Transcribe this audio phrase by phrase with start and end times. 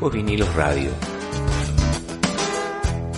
[0.00, 0.90] Viejos Vinilos Radio.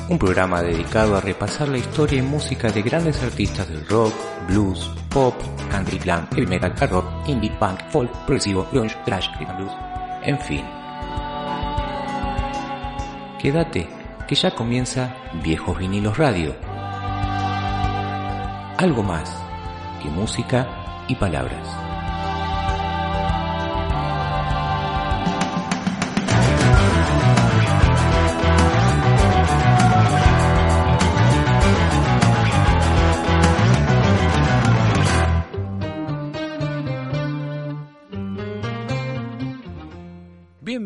[0.08, 4.12] Un programa dedicado a repasar la historia y música de grandes artistas del rock,
[4.48, 5.32] blues, pop,
[5.70, 9.72] country, glam, heavy metal, hard rock, indie, punk, folk, progresivo, grunge, thrash, rhythm blues,
[10.24, 10.64] en fin.
[13.40, 13.88] Quédate,
[14.26, 16.56] que ya comienza Viejos Vinilos Radio.
[18.78, 19.40] Algo más
[20.02, 20.66] que música
[21.06, 21.81] y palabras.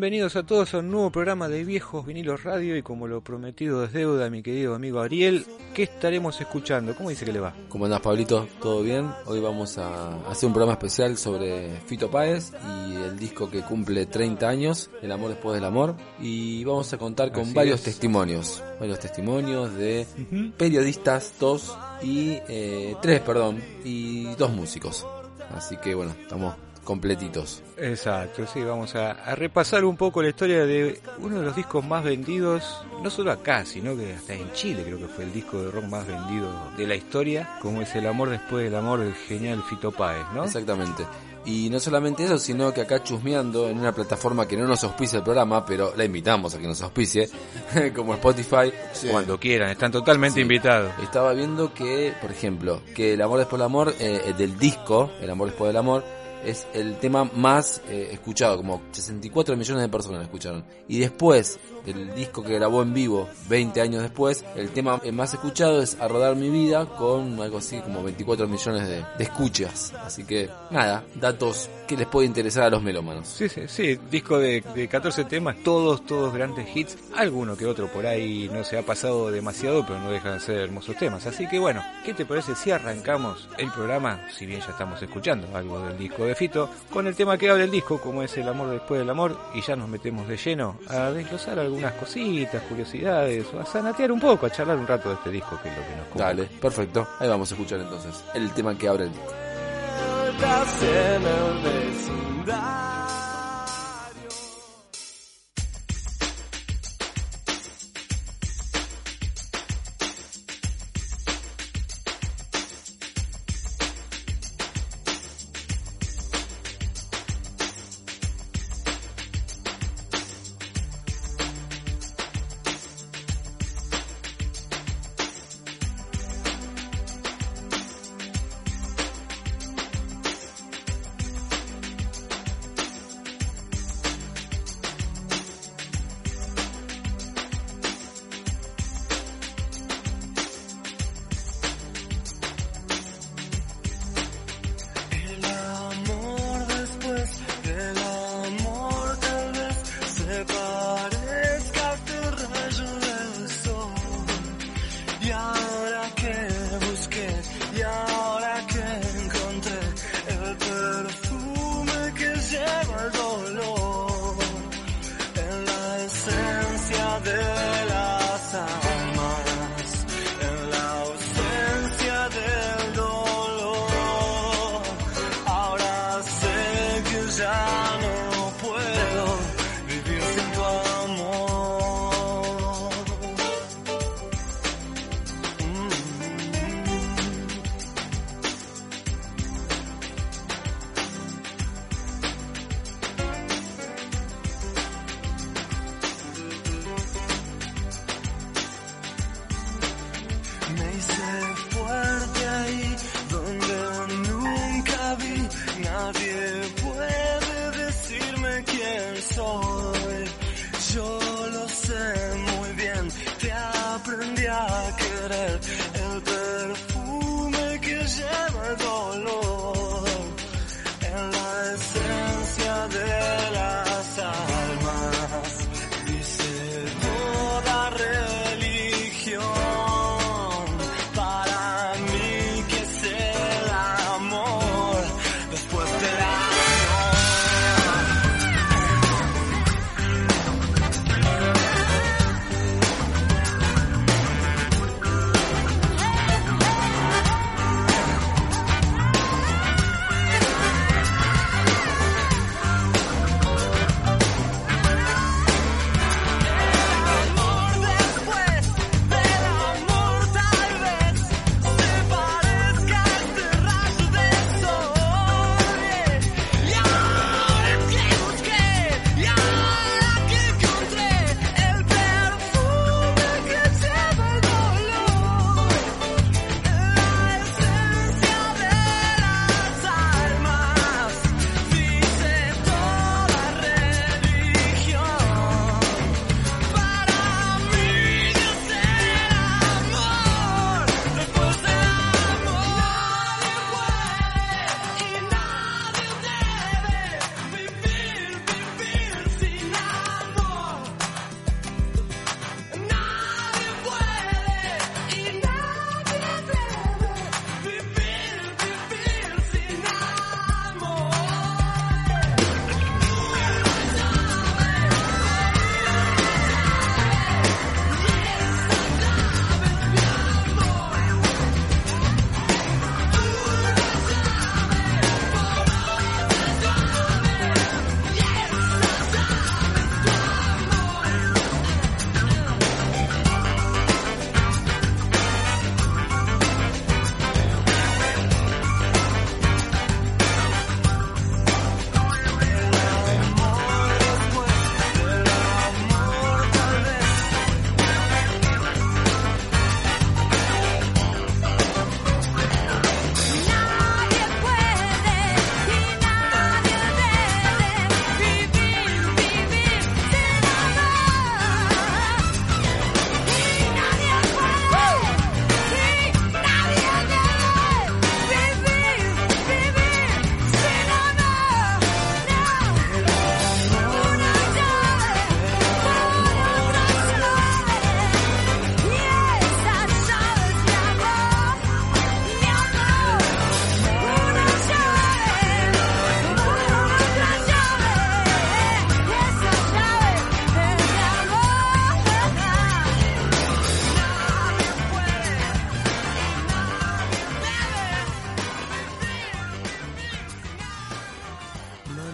[0.07, 3.83] Bienvenidos a todos a un nuevo programa de Viejos Vinilos Radio y como lo prometido
[3.83, 6.95] es deuda, mi querido amigo Ariel, ¿qué estaremos escuchando?
[6.95, 7.53] ¿Cómo dice que le va?
[7.67, 8.47] ¿Cómo andás, Pablito?
[8.61, 9.11] ¿Todo bien?
[9.25, 12.53] Hoy vamos a hacer un programa especial sobre Fito Páez
[12.87, 16.97] y el disco que cumple 30 años, El amor después del amor, y vamos a
[16.97, 17.83] contar con Así varios es.
[17.87, 20.07] testimonios, varios testimonios de
[20.55, 25.05] periodistas, dos y eh, tres, perdón, y dos músicos.
[25.53, 26.55] Así que bueno, estamos
[26.87, 27.61] completitos.
[27.77, 31.85] Exacto, sí, vamos a, a repasar un poco la historia de uno de los discos
[31.85, 32.63] más vendidos,
[33.03, 35.83] no solo acá, sino que hasta en Chile creo que fue el disco de rock
[35.85, 39.91] más vendido de la historia, como es El amor después del amor del genial Fito
[39.91, 40.45] Páez, ¿no?
[40.45, 41.05] Exactamente.
[41.45, 45.17] Y no solamente eso, sino que acá chusmeando en una plataforma que no nos auspicia
[45.19, 47.29] el programa, pero la invitamos a que nos auspicie,
[47.95, 48.71] como Spotify.
[49.09, 50.41] Cuando quieran, están totalmente Sí.
[50.41, 50.91] invitados.
[51.01, 55.29] Estaba viendo que, por ejemplo, que El amor después del amor, eh, del disco, El
[55.29, 56.03] amor después del amor,
[56.45, 60.65] es el tema más eh, escuchado, como 64 millones de personas lo escucharon.
[60.87, 65.81] Y después, del disco que grabó en vivo, 20 años después, el tema más escuchado
[65.81, 69.93] es A Rodar Mi Vida, con algo así como 24 millones de, de escuchas.
[70.03, 73.27] Así que, nada, datos que les puede interesar a los melómanos.
[73.27, 77.87] Sí, sí, sí, disco de, de 14 temas, todos, todos grandes hits, alguno que otro
[77.87, 81.25] por ahí no se ha pasado demasiado, pero no dejan de ser hermosos temas.
[81.25, 85.47] Así que bueno, ¿qué te parece si arrancamos el programa, si bien ya estamos escuchando
[85.55, 88.47] algo del disco de Fito, con el tema que abre el disco, como es el
[88.47, 93.45] amor después del amor, y ya nos metemos de lleno a desglosar algunas cositas, curiosidades,
[93.53, 95.83] o a sanatear un poco, a charlar un rato de este disco que es lo
[95.83, 96.25] que nos convoca.
[96.25, 97.07] Dale, perfecto.
[97.19, 99.33] Ahí vamos a escuchar entonces el tema que abre el disco.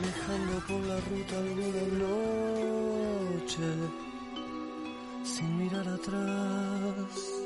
[0.04, 1.84] manejando por la ruta alguna
[3.40, 3.64] noche,
[5.24, 7.44] sin mirar atrás.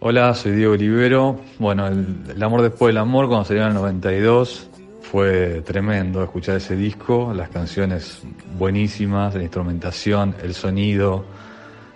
[0.00, 1.40] Hola, soy Diego Olivero.
[1.58, 4.68] Bueno, el, el, amor después del amor, cuando salió en el 92,
[5.00, 8.22] fue tremendo escuchar ese disco, las canciones
[8.58, 11.24] buenísimas, la instrumentación, el sonido,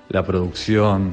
[0.08, 1.12] la producción,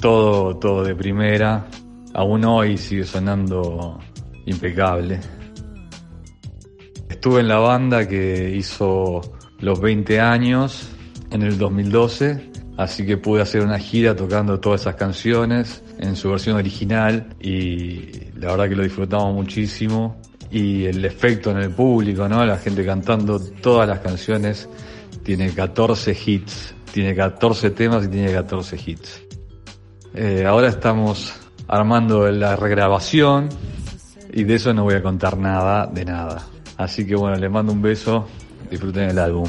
[0.00, 1.66] todo, todo de primera.
[2.14, 3.98] Aún hoy sigue sonando
[4.46, 5.20] impecable.
[7.26, 9.20] Estuve en la banda que hizo
[9.58, 10.90] los 20 años
[11.32, 16.30] en el 2012, así que pude hacer una gira tocando todas esas canciones en su
[16.30, 20.20] versión original y la verdad que lo disfrutamos muchísimo
[20.52, 22.46] y el efecto en el público, ¿no?
[22.46, 24.68] La gente cantando todas las canciones
[25.24, 29.22] tiene 14 hits, tiene 14 temas y tiene 14 hits.
[30.14, 31.34] Eh, ahora estamos
[31.66, 33.48] armando la regrabación
[34.32, 36.46] y de eso no voy a contar nada de nada.
[36.76, 38.26] Así que bueno, les mando un beso,
[38.70, 39.48] disfruten el álbum.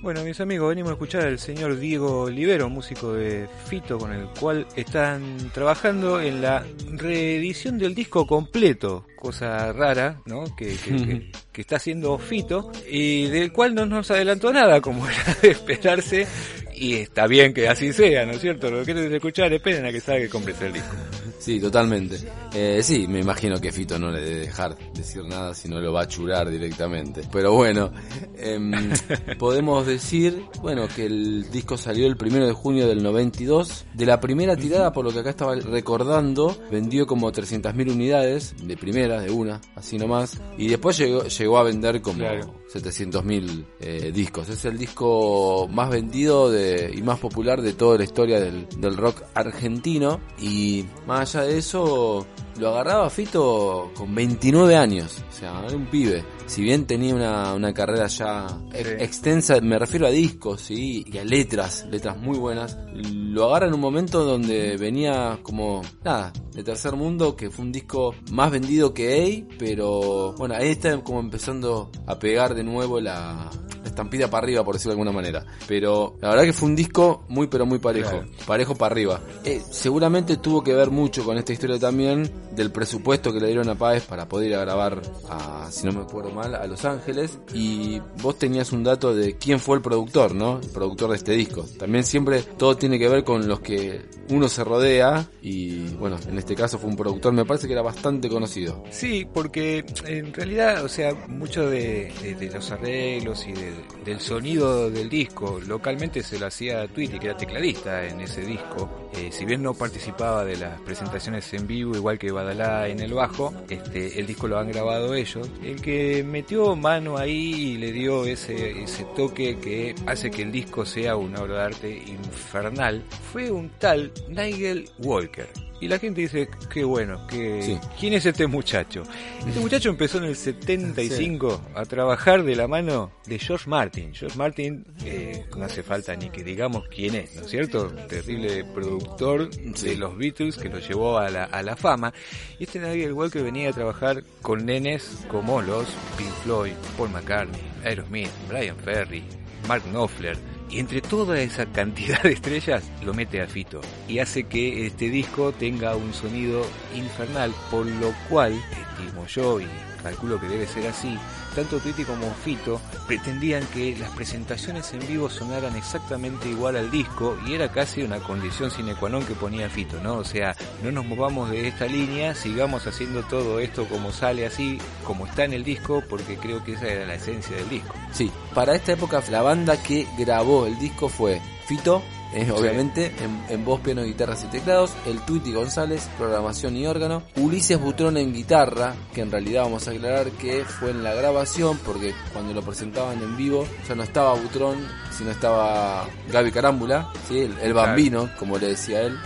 [0.00, 4.26] Bueno, mis amigos, venimos a escuchar al señor Diego Olivero, músico de Fito, con el
[4.40, 10.44] cual están trabajando en la reedición del disco completo, cosa rara, ¿no?
[10.56, 15.06] Que, que, que- que está haciendo Fito, y del cual no nos adelantó nada, como
[15.08, 16.26] era de esperarse,
[16.74, 18.70] y está bien que así sea, ¿no es cierto?
[18.70, 20.94] Lo que quieren escuchar, esperen a que salga y compres el disco.
[21.38, 22.18] Sí, totalmente.
[22.52, 25.92] Eh, sí, me imagino que Fito no le debe dejar decir nada si no lo
[25.92, 27.22] va a churar directamente.
[27.32, 27.92] Pero bueno,
[28.36, 28.72] em,
[29.38, 33.84] podemos decir, bueno, que el disco salió el primero de junio del 92.
[33.94, 38.76] De la primera tirada, por lo que acá estaba recordando, vendió como 300.000 unidades, de
[38.76, 40.38] primera, de una, así nomás.
[40.56, 42.54] Y después llegó, llegó a vender como Claro.
[42.72, 44.48] 700.000 eh, discos.
[44.48, 48.96] Es el disco más vendido de, y más popular de toda la historia del, del
[48.96, 50.20] rock argentino.
[50.40, 52.26] Y más allá de eso,
[52.58, 55.22] lo agarraba Fito con 29 años.
[55.28, 56.24] O sea, era un pibe.
[56.46, 61.04] Si bien tenía una, una carrera ya ex- extensa, me refiero a discos ¿sí?
[61.06, 62.76] y a letras, letras muy buenas.
[62.94, 67.72] Lo agarra en un momento donde venía como, nada, de tercer mundo, que fue un
[67.72, 72.98] disco más vendido que A, pero bueno, ahí está como empezando a pegar de nuevo
[73.00, 73.50] la,
[73.82, 75.44] la estampida para arriba, por decirlo de alguna manera.
[75.68, 78.26] Pero la verdad que fue un disco muy, pero muy parejo, Claro.
[78.46, 79.20] parejo para arriba.
[79.44, 83.68] Eh, seguramente tuvo que ver mucho con esta historia también del presupuesto que le dieron
[83.70, 85.00] a Páez para poder ir a grabar
[85.30, 87.38] a, si no me acuerdo mal, a Los Ángeles.
[87.54, 90.60] Y vos tenías un dato de quién fue el productor, ¿no?
[90.62, 91.64] El productor de este disco.
[91.78, 95.26] También siempre todo tiene que ver con los que uno se rodea.
[95.40, 98.84] Y bueno, en este caso fue un productor, me parece que era bastante conocido.
[98.90, 104.20] Sí, porque en realidad, o sea, mucho de, de- de los arreglos y del- del
[104.20, 108.90] sonido del disco, localmente se lo hacía Tweety, que era tecladista en ese disco.
[109.14, 113.52] Eh, si bien no participaba de las presentaciones en vivo, igual que En el bajo,
[113.68, 115.48] este, el disco lo han grabado ellos.
[115.62, 120.52] El que metió mano ahí y le dio ese, ese toque que hace que el
[120.52, 125.67] disco sea una obra de arte infernal fue un tal Nigel Walker.
[125.80, 127.78] Y la gente dice, qué bueno, que Sí.
[128.00, 129.04] ¿quién es este muchacho?
[129.46, 134.12] Este muchacho empezó en el 75 a trabajar de la mano de George Martin.
[134.12, 137.88] George Martin, eh, no hace falta ni que digamos quién es, ¿no es cierto?
[138.08, 139.90] Terrible productor Sí.
[139.90, 142.12] de los Beatles que lo llevó a la, a la fama.
[142.58, 147.60] Y este Nigel Walker venía a trabajar con nenes como los Pink Floyd, Paul McCartney,
[147.84, 149.22] Aerosmith, Brian Ferry,
[149.68, 150.36] Mark Knopfler.
[150.70, 153.80] Y entre toda esa cantidad de estrellas lo mete a Fito.
[154.06, 159.66] Y hace que este disco tenga un sonido infernal, por lo cual, estimo yo y
[159.98, 161.18] calculo que debe ser así,
[161.54, 167.38] tanto Tweety como Fito pretendían que las presentaciones en vivo sonaran exactamente igual al disco
[167.46, 170.18] y era casi una condición sine qua non que ponía Fito, ¿no?
[170.18, 174.78] O sea, no nos movamos de esta línea, sigamos haciendo todo esto como sale así,
[175.04, 177.94] como está en el disco, porque creo que esa era la esencia del disco.
[178.12, 182.02] Sí, para esta época la banda que grabó el disco fue Fito,
[182.34, 187.22] eh, obviamente, en, en voz, piano, guitarras y teclados, el Tuiti González, programación y órgano,
[187.36, 191.78] Ulises Butrón en guitarra, que en realidad vamos a aclarar que fue en la grabación,
[191.84, 194.76] porque cuando lo presentaban en vivo ya no estaba Butrón,
[195.10, 197.40] sino estaba Gaby Carámbula, ¿sí?
[197.40, 199.18] el, el bambino, como le decía él,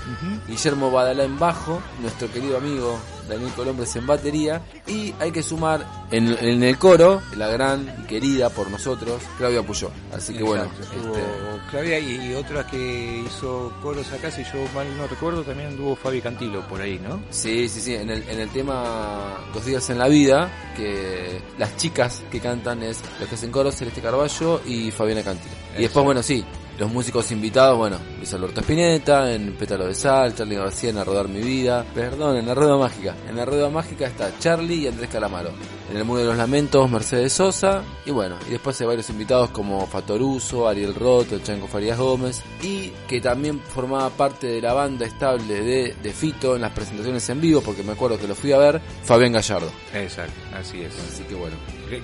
[0.46, 2.98] Guillermo Badalá en bajo, nuestro querido amigo
[3.28, 8.06] Daniel Colombres en batería y hay que sumar en, en el coro la gran y
[8.06, 9.90] querida por nosotros Claudia Puyol.
[10.12, 11.22] Así que bueno, Exacto, este,
[11.70, 15.96] Claudia y, y otras que hizo coros acá, si yo mal no recuerdo, también anduvo
[15.96, 17.20] Fabi Cantilo por ahí, ¿no?
[17.30, 21.76] sí, sí, sí, en el, en el tema Dos días en la vida, que las
[21.76, 25.54] chicas que cantan es los que hacen coros Celeste Carballo y Fabiana Cantilo.
[25.76, 26.44] Y después, bueno, sí,
[26.82, 31.04] Los músicos invitados, bueno, Luis Alberto Spinetta, en Pétalo de Sal, Charlie García en A
[31.04, 33.14] Rodar Mi Vida, perdón, en La Rueda Mágica.
[33.28, 35.52] En La Rueda Mágica está Charlie y Andrés Calamaro.
[35.92, 39.50] En El Muro de los Lamentos, Mercedes Sosa, y bueno, y después hay varios invitados
[39.50, 45.06] como Fatoruso, Ariel Roto, Chanco Farías Gómez, y que también formaba parte de la banda
[45.06, 48.50] estable de, de Fito en las presentaciones en vivo, porque me acuerdo que lo fui
[48.50, 49.70] a ver, Fabián Gallardo.
[49.94, 50.98] Exacto, así es.
[50.98, 51.54] Así que bueno,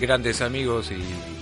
[0.01, 1.38] Grandes amigos y,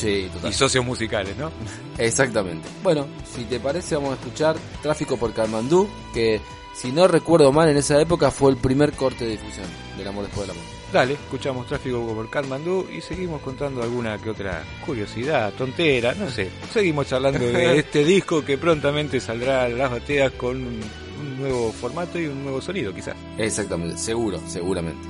[0.00, 0.50] sí, total.
[0.50, 1.50] y socios musicales, ¿no?
[1.98, 2.68] Exactamente.
[2.82, 6.40] Bueno, si te parece vamos a escuchar Tráfico por Calmandú, que
[6.74, 9.66] si no recuerdo mal en esa época fue el primer corte de difusión
[9.96, 10.80] del amor después del amor.
[10.92, 16.50] Dale, escuchamos tráfico por Katmandú y seguimos contando alguna que otra curiosidad, tontera, no sé.
[16.72, 20.80] Seguimos charlando de este disco que prontamente saldrá a las bateas con un,
[21.20, 23.14] un nuevo formato y un nuevo sonido, quizás.
[23.38, 25.06] Exactamente, seguro, seguramente.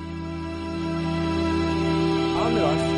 [2.37, 2.89] ¿A dónde vas?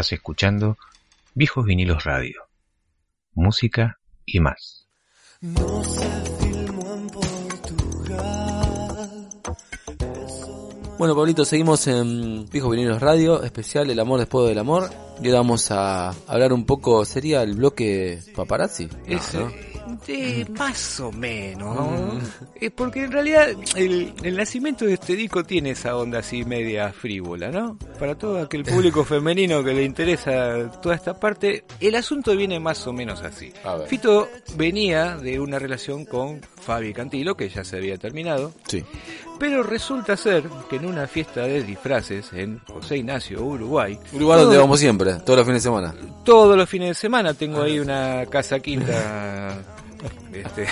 [0.00, 0.78] Estás escuchando
[1.34, 2.48] Viejos Vinilos Radio.
[3.34, 4.88] Música y más.
[5.42, 6.08] No se
[6.40, 8.48] filmó en Portugal.
[10.96, 14.88] Bueno, Pablito, seguimos en Viejos Vinilos Radio, especial El amor después del amor.
[15.22, 18.86] Y ahora vamos a hablar un poco, sería el bloque paparazzi.
[18.86, 19.52] No, Ese, ¿no?
[20.06, 22.18] de más o menos, ¿no?
[22.60, 26.92] Eh, porque en realidad el, el nacimiento de este disco tiene esa onda así media
[26.92, 27.76] frívola, ¿no?
[27.98, 32.86] Para todo aquel público femenino que le interesa toda esta parte, el asunto viene más
[32.86, 33.52] o menos así.
[33.64, 33.88] A ver.
[33.88, 38.84] Fito venía de una relación con Fabi Cantilo, que ya se había terminado, Sí.
[39.40, 44.44] Pero resulta ser que en una fiesta de disfraces en José Ignacio, Uruguay, Uruguay todo-
[44.44, 45.94] donde vamos siempre, todos los fines de semana.
[46.24, 49.58] todos los fines de semana tengo ahí una casa quinta.
[50.32, 50.66] este,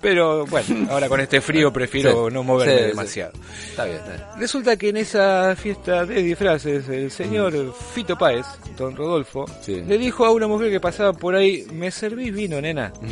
[0.00, 2.86] pero bueno, ahora con este frío prefiero Sí, no moverme sí, sí.
[2.88, 3.32] demasiado.
[3.70, 4.24] Está bien, está bien.
[4.38, 8.44] Resulta que en esa fiesta de disfraces el señor Fito Páez,
[8.76, 12.92] don Rodolfo, le dijo a una mujer que pasaba por ahí, me servís vino, nena.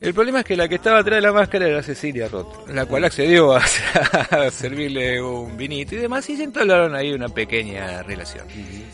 [0.00, 2.84] El problema es que la que estaba atrás de la máscara era Cecilia Roth, la
[2.84, 3.62] cual accedió a,
[4.30, 8.46] a servirle un vinito y demás, y se entablaron ahí una pequeña relación.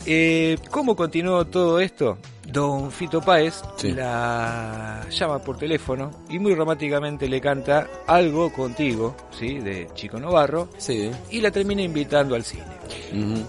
[0.05, 2.17] Eh, ¿Cómo continuó todo esto?
[2.53, 3.91] Don Fito Páez Sí.
[3.93, 9.57] la llama por teléfono y muy románticamente le canta Algo contigo, ¿sí?
[9.59, 11.09] De Chico Novarro, Sí.
[11.31, 12.63] y la termina invitando al cine.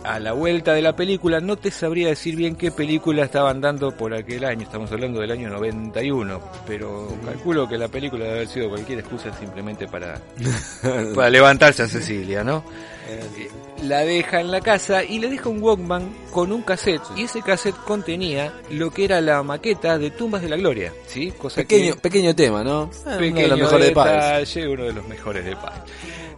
[0.04, 3.94] A la vuelta de la película, no te sabría decir bien qué película estaban dando
[3.94, 8.48] por aquel año, estamos hablando del año 91, pero calculo que la película debe haber
[8.48, 10.18] sido cualquier excusa simplemente para,
[11.14, 12.64] para levantarse a Cecilia, ¿no?
[13.08, 13.48] Eh,
[13.84, 17.42] La deja en la casa y le deja un Walkman con un cassette, y ese
[17.42, 21.32] cassette contenía lo que era la maqueta de Tumbas de la Gloria, ¿sí?
[21.32, 22.90] Cosa Pequeño, que pequeño tema, ¿no?
[23.06, 24.56] Eh, uno de los mejores de Páez.
[24.56, 25.82] uno de los mejores de Páez.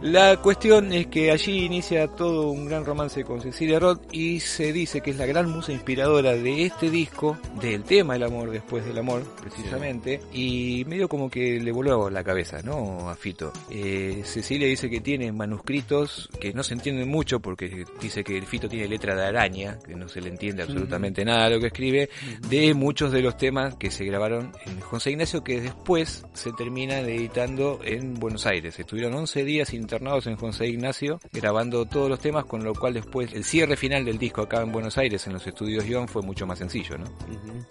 [0.01, 4.71] La cuestión es que allí inicia todo un gran romance con Cecilia Roth y se
[4.71, 8.85] dice que es la gran musa inspiradora de este disco, del tema El amor después
[8.85, 13.09] del amor, precisamente, y medio como que le voló la cabeza, ¿no?
[13.09, 13.51] A Fito.
[13.71, 18.45] Eh, Cecilia dice que tiene manuscritos que no se entienden mucho porque dice que el
[18.45, 21.67] Fito tiene letra de araña, que no se le entiende absolutamente nada a lo que
[21.67, 22.09] escribe,
[22.49, 27.09] de muchos de los temas que se grabaron en José Ignacio que después se terminan
[27.09, 28.79] editando en Buenos Aires.
[28.79, 33.31] Estuvieron 11 días internados en José Ignacio grabando todos los temas, con lo cual después
[33.31, 36.45] el cierre final del disco acá en Buenos Aires en los estudios Ion fue mucho
[36.45, 37.05] más sencillo, ¿no?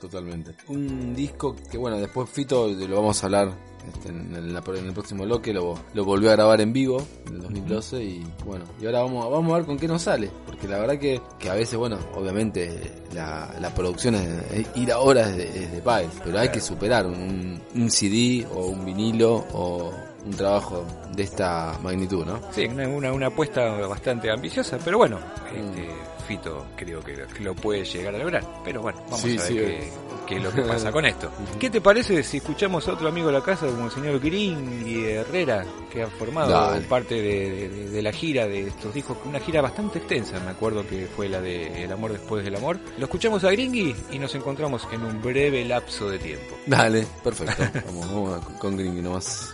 [0.00, 0.52] Totalmente.
[0.68, 3.52] Un disco que, bueno, después Fito lo vamos a hablar
[3.87, 5.52] este, en, el, en el próximo bloque.
[5.52, 8.02] Lo, lo volvió a grabar en vivo en el 2012.
[8.02, 10.31] Y bueno, y ahora vamos, vamos a ver con qué nos sale.
[10.46, 14.90] Porque la verdad que, que a veces, bueno, obviamente la, la producción es, es ir
[14.90, 15.83] ahora es de, es de
[16.24, 19.92] Pero hay que superar un, un CD o un vinilo o
[20.26, 20.84] un trabajo
[21.14, 22.40] de esta magnitud, ¿no?
[22.52, 25.18] Sí, una, una, una apuesta bastante ambiciosa, pero bueno,
[25.54, 25.88] este,
[26.26, 28.44] Fito creo que lo puede llegar a lograr.
[28.64, 29.90] Pero bueno, vamos Sí, a ver sí, qué,
[30.26, 31.30] qué es lo que pasa con esto.
[31.60, 35.04] ¿Qué te parece si escuchamos a otro amigo de la casa como el señor Gringui
[35.04, 36.80] Herrera, que ha formado Dale.
[36.86, 40.84] parte de, de- de la gira de estos discos, una gira bastante extensa, me acuerdo
[40.86, 42.78] que fue la de El amor después del amor?
[42.98, 46.56] Lo escuchamos a Gringui y nos encontramos en un breve lapso de tiempo.
[46.66, 47.62] Dale, perfecto.
[47.86, 49.52] vamos, con Gringy nomás.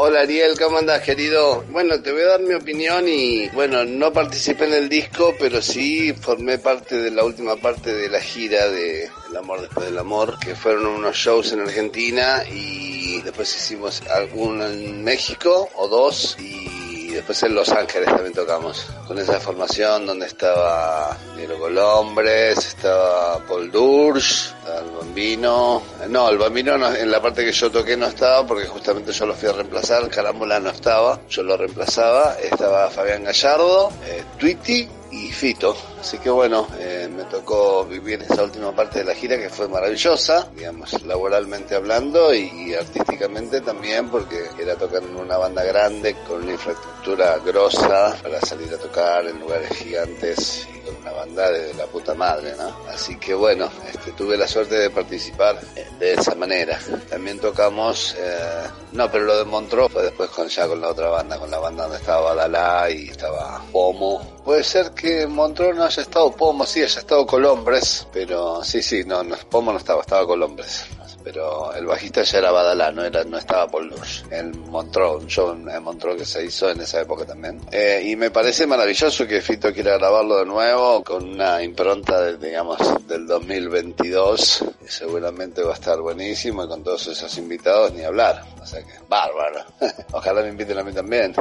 [0.00, 1.64] Hola Ariel, ¿cómo andás querido?
[1.70, 5.60] Bueno, te voy a dar mi opinión y bueno, no participé en el disco, pero
[5.60, 9.98] sí formé parte de la última parte de la gira de El Amor Después del
[9.98, 16.36] Amor, que fueron unos shows en Argentina y después hicimos alguno en México o dos
[16.38, 23.44] y después en Los Ángeles también tocamos con esa formación donde estaba Negro Colombres, estaba
[23.48, 25.82] Paul Dursch, el Bambino.
[26.08, 29.26] No, el Bambino no- en la parte que yo toqué no estaba porque justamente yo
[29.26, 34.88] lo fui a reemplazar, Carambola no estaba, yo lo reemplazaba, estaba Fabián Gallardo, eh, Twitty
[35.10, 35.74] y Fito.
[36.00, 39.66] Así que bueno, eh, me tocó vivir esa última parte de la gira que fue
[39.66, 46.42] maravillosa, digamos, laboralmente hablando y artísticamente también porque era tocar en una banda grande con
[46.42, 51.74] una infraestructura grosa para salir a tocar en lugares gigantes y con una banda de
[51.74, 52.70] la puta madre, ¿no?
[52.88, 55.60] Así que bueno, este, tuve la suerte de participar
[55.98, 56.78] de esa manera.
[57.08, 61.08] También tocamos, eh, no, pero lo de Montreux fue después con ya con la otra
[61.08, 64.38] banda, con la banda donde estaba Badalá y estaba Pomo.
[64.44, 69.04] Puede ser que Montreux no haya estado Pomo, sí, haya estado Colombres, pero sí, sí,
[69.04, 70.86] no, no Pomo no estaba, estaba Colombres.
[71.22, 74.22] Pero el bajista ya era Badalá, no, era, no estaba Paul Lush.
[74.30, 77.60] En Montreux, un show en Montreux que se hizo en esa época también.
[77.70, 82.36] Eh, y me parece maravilloso que Fito quiera grabarlo de nuevo con una impronta, de,
[82.36, 84.64] digamos, del 2022.
[84.84, 88.44] Y seguramente va a estar buenísimo y con todos esos invitados ni hablar.
[88.62, 89.64] O sea que, bárbaro.
[90.12, 91.34] Ojalá me inviten a mí también.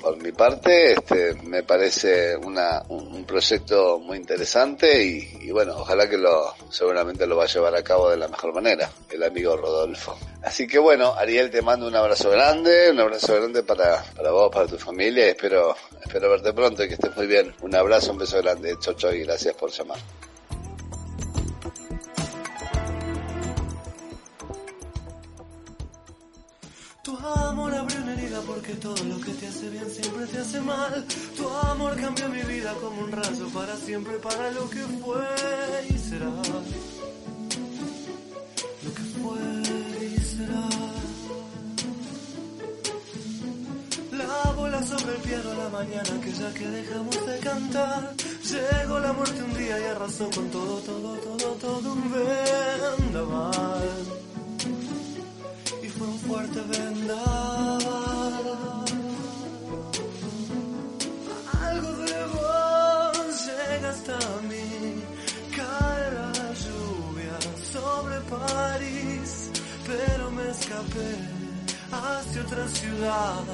[0.00, 5.76] Por mi parte, este, me parece una, un, un proyecto muy interesante y, y bueno,
[5.78, 9.22] ojalá que lo, seguramente lo va a llevar a cabo de la mejor manera, el
[9.26, 10.16] amigo Rodolfo.
[10.42, 14.50] Así que bueno, Ariel, te mando un abrazo grande, un abrazo grande para, para vos,
[14.52, 17.54] para tu familia y espero, espero verte pronto y que estés muy bien.
[17.62, 19.98] Un abrazo, un beso grande, chau y gracias por llamar.
[27.02, 30.60] Tu amor abrió una herida porque todo lo que te hace bien siempre te hace
[30.60, 31.06] mal.
[31.36, 35.26] Tu amor cambió mi vida como un rayo para siempre, para lo que fue
[35.88, 36.30] y será.
[39.34, 40.54] Que.
[44.16, 48.14] La bola sobre el piano a la mañana, aquella que dejamos de cantar.
[48.50, 52.12] Llegó la muerte un día y arrasó con todo, todo, todo, todo un
[53.00, 53.88] vendaval
[55.82, 58.44] y fue un fuerte vendaval.
[61.62, 64.18] Algo de vos llega hasta
[64.48, 65.02] mí,
[65.56, 66.32] cae la
[66.64, 67.38] lluvia
[67.72, 69.13] sobre París,
[70.58, 71.10] escapé
[71.92, 73.44] hacia otra ciudad.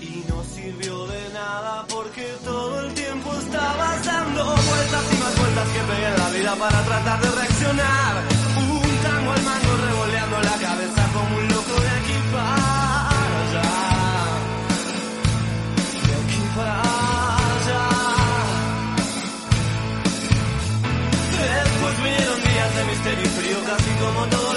[0.00, 5.68] Y no sirvió de nada porque todo el tiempo estabas dando vueltas y más vueltas
[5.74, 8.14] que pegué en la vida para tratar de reaccionar.
[8.58, 13.08] Un tango al mango revoleando la cabeza como un loco de aquí para
[13.40, 13.70] allá.
[16.06, 16.76] De aquí para
[17.56, 17.84] allá.
[21.42, 24.26] Después vinieron días de misterio y frío casi como.
[24.26, 24.47] Lo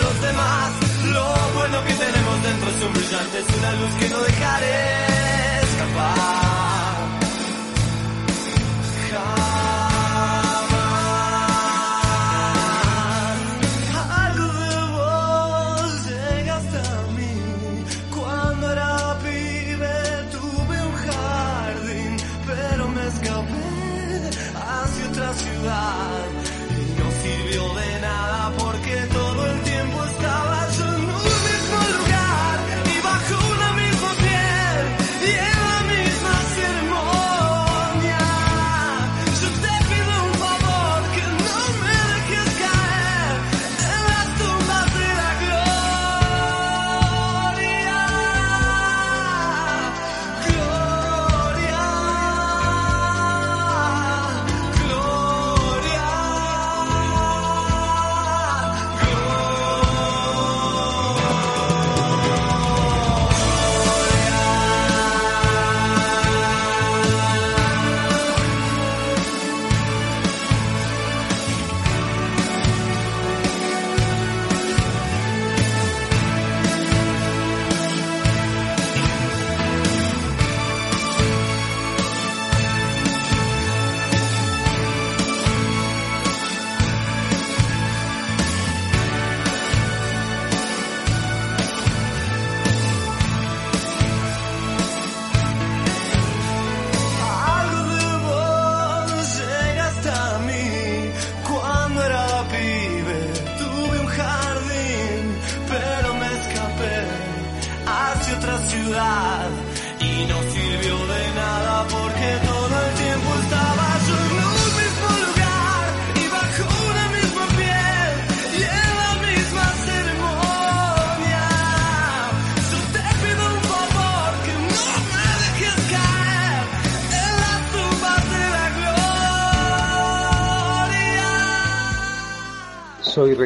[1.82, 6.41] bueno que tenemos dentro es un brillante, es una luz que no dejaré escapar.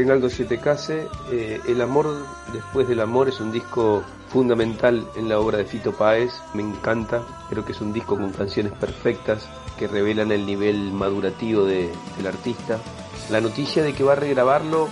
[0.06, 1.08] Reinaldo Sietecase.
[1.32, 5.94] Eh, el amor después del amor es un disco fundamental en la obra de Fito
[5.94, 6.32] Páez.
[6.54, 7.24] Me encanta.
[7.50, 12.28] Creo que es un disco con canciones perfectas que revelan el nivel madurativo de- del
[12.28, 12.78] artista.
[13.32, 14.89] La noticia de que va a regrabarlo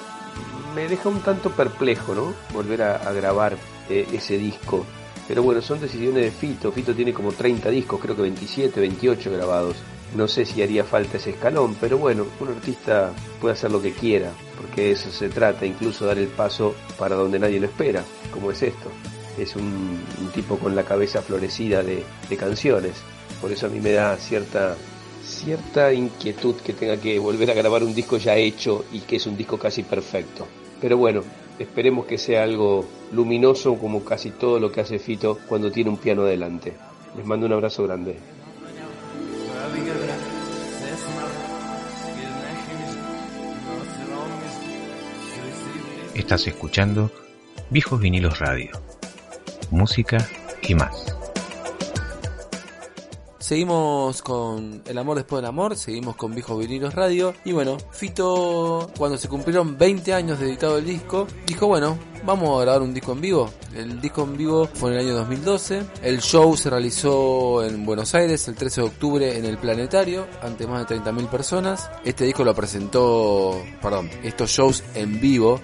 [0.73, 2.34] me deja un tanto perplejo, ¿no?
[2.52, 3.56] Volver a, a grabar
[3.91, 4.84] eh, ese disco.
[5.28, 6.71] Pero bueno, son decisiones de Fito.
[6.71, 9.76] Fito tiene como 30 discos, creo que 27, 28 grabados.
[10.15, 13.93] No sé si haría falta ese escalón, pero bueno, un artista puede hacer lo que
[13.93, 18.04] quiera, porque de eso se trata, incluso dar el paso para donde nadie lo espera,
[18.32, 18.89] como es esto.
[19.38, 20.04] Es un,
[20.36, 22.93] tipo con la cabeza florecida de, de canciones,
[23.41, 24.76] por eso a mí me da cierta
[25.23, 29.26] cierta inquietud que tenga que volver a grabar un disco ya hecho y que es
[29.26, 30.47] un disco casi perfecto.
[30.82, 31.23] Pero bueno,
[31.60, 35.97] esperemos que sea algo luminoso como casi todo lo que hace Fito cuando tiene un
[35.97, 36.73] piano delante.
[37.15, 38.17] Les mando un abrazo grande.
[46.15, 47.10] Estás escuchando
[47.71, 48.69] Viejos Vinilos Radio.
[49.71, 50.17] Música
[50.62, 51.15] y más.
[53.39, 57.34] Seguimos con El amor después del amor, seguimos con Viejos Vinilos Radio.
[57.45, 62.60] Y bueno, Fito, cuando se cumplieron 20 años de editado el disco, dijo, bueno, vamos
[62.60, 63.49] a grabar un disco en vivo.
[63.76, 65.82] El disco en vivo fue en el año 2012.
[66.04, 70.67] El show se realizó en Buenos Aires el 13 de octubre en el Planetario, ante
[70.67, 71.89] más de 30.000 personas.
[72.06, 75.60] Este disco lo presentó, perdón, estos shows en vivo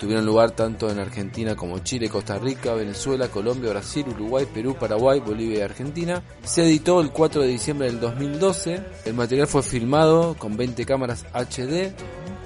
[0.00, 5.20] tuvieron lugar tanto en Argentina como Chile, Costa Rica, Venezuela, Colombia, Brasil, Uruguay, Perú, Paraguay,
[5.20, 6.22] Bolivia y Argentina.
[6.42, 8.82] Se editó el 4 de diciembre del 2012.
[9.04, 11.92] El material fue filmado con 20 cámaras HD.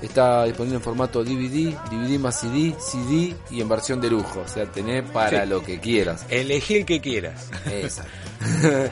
[0.03, 4.41] Está disponible en formato DVD, DVD más CD, CD y en versión de lujo.
[4.45, 5.49] O sea, tenés para Sí.
[5.49, 6.27] lo que quieras.
[6.29, 7.49] Elegí el que quieras.
[7.71, 8.11] Exacto.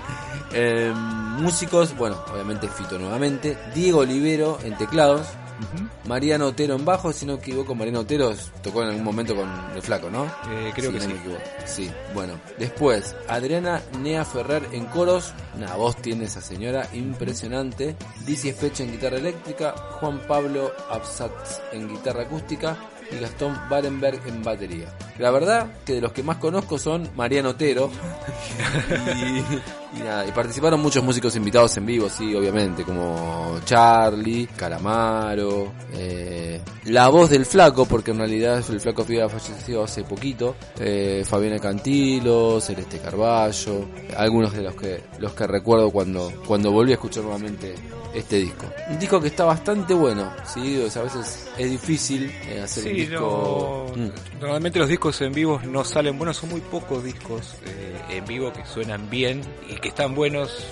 [0.55, 0.93] Eh,
[1.39, 3.57] músicos, bueno, obviamente Fito nuevamente.
[3.75, 5.27] Diego Olivero en teclados.
[6.07, 9.49] Mariano Otero en bajo, si no me equivoco, Mariano Otero tocó en algún momento con
[9.75, 10.25] el flaco, ¿no?
[10.25, 11.13] Eh, creo que no sí.
[11.13, 11.67] me.
[11.67, 12.35] Sí, bueno.
[12.59, 15.33] Después, Adriana Nea Ferrer en coros.
[15.57, 17.97] Una voz tiene esa señora impresionante.
[18.27, 19.73] Dizzy Espeche en guitarra eléctrica.
[20.01, 22.77] Juan Pablo Absatz en guitarra acústica.
[23.11, 24.87] Y Gastón Barenberg en batería.
[25.19, 27.91] La verdad que de los que más conozco son Mariano Otero.
[29.95, 35.73] y, y nada, y participaron muchos músicos invitados en vivo, sí, obviamente, como Charlie, Calamaro,
[35.93, 41.25] eh, la voz del flaco, porque en realidad el flaco había fallecido hace poquito, eh,
[41.27, 46.95] Fabiana Cantilo, Celeste Carballo, algunos de los que los que recuerdo cuando cuando volví a
[46.95, 47.75] escuchar nuevamente
[48.15, 48.67] este disco.
[48.91, 52.85] Un disco que está bastante bueno, sí, o sea, a veces es difícil eh, hacer
[52.85, 53.87] un Sí, disco.
[53.97, 54.11] no- Mm.
[54.41, 58.53] normalmente los discos en vivo no salen buenos, son muy pocos discos eh, en vivo
[58.53, 60.65] que suenan bien y que están buenos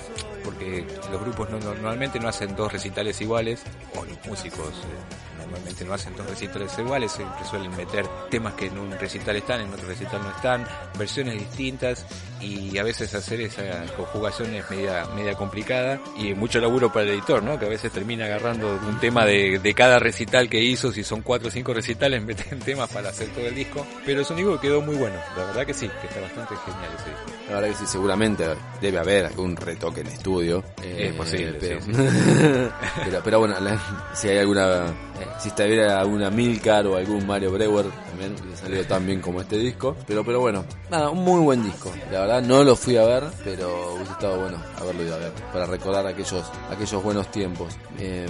[0.44, 3.62] porque los grupos no- normalmente no hacen dos recitales iguales
[3.96, 8.66] o los músicos eh, normalmente no hacen dos recitales iguales, siempre suelen meter temas que
[8.66, 10.66] en un recital están, en otro recital no están,
[10.98, 12.06] versiones distintas
[12.40, 13.62] y a veces hacer esa
[13.96, 17.58] conjugación es media, media complicada y mucho laburo para el editor, ¿no?
[17.58, 21.22] Que a veces termina agarrando un tema de, de cada recital que hizo, si son
[21.22, 24.54] cuatro o cinco recitales, meten temas para hacer todo el disco, pero es un disco
[24.54, 27.26] que quedó muy bueno, la verdad que sí, que está bastante genial ese disco.
[27.48, 28.44] La verdad que sí, seguramente
[28.80, 30.64] debe haber algún retoque en estudio.
[30.82, 31.90] Eh, Es posible, pero, sí,
[33.04, 33.78] pero, pero bueno, la-
[34.14, 34.92] si hay alguna, eh,
[35.38, 39.56] si estuviera alguna Milcar o algún Mario Brewer, también hubiera salido tan bien como este
[39.58, 39.96] disco.
[40.06, 41.92] Pero, pero bueno, nada, un muy buen disco.
[42.10, 45.32] La verdad no lo fui a ver, pero hubiese estado bueno haberlo ido a ver,
[45.52, 47.74] para recordar aquellos, aquellos buenos tiempos.
[47.98, 48.26] Eh,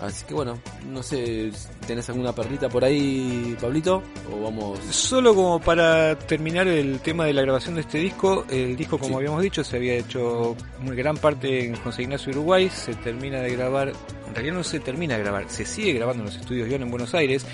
[0.00, 1.50] así que bueno, no sé,
[1.86, 4.02] ¿tenés alguna perlita por ahí, Pablito?
[4.32, 4.78] O vamos...
[4.90, 9.12] Solo como para terminar el tema de la grabación de este disco, el disco como
[9.12, 9.16] Sí.
[9.16, 13.54] habíamos dicho se había hecho muy gran parte en José Ignacio Uruguay, se termina de
[13.54, 13.88] grabar,
[14.26, 16.90] en realidad no se termina de grabar, se sigue grabando en los estudios Guión en
[16.90, 17.46] Buenos Aires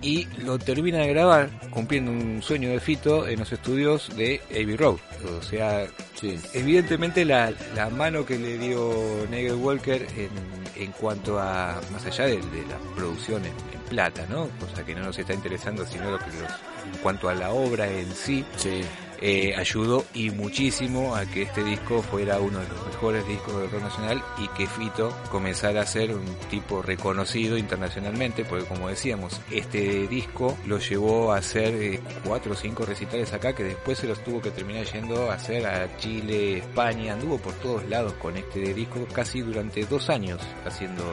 [0.00, 4.76] y lo termina de grabar cumpliendo un sueño de Fito en los estudios de Abbey
[4.76, 4.96] Road.
[5.38, 5.86] O sea,
[6.20, 6.36] Sí.
[6.54, 8.92] evidentemente la, la mano que le dio
[9.30, 14.24] Nigel Walker en, en cuanto a, más allá de, de la producción en, en plata,
[14.28, 14.48] ¿no?
[14.60, 17.88] Cosa que no nos está interesando, sino lo que los- en cuanto a la obra
[17.90, 18.82] en sí, Sí.
[19.20, 23.70] Eh, ayudó y muchísimo a que este disco fuera uno de los mejores discos del
[23.70, 29.40] rock nacional y que Fito comenzara a ser un tipo reconocido internacionalmente, porque como decíamos,
[29.50, 34.06] este disco lo llevó a hacer eh, cuatro o cinco recitales acá, que después se
[34.06, 38.36] los tuvo que terminar yendo a hacer a Chile, España, anduvo por todos lados con
[38.36, 41.04] este disco casi durante dos años haciendo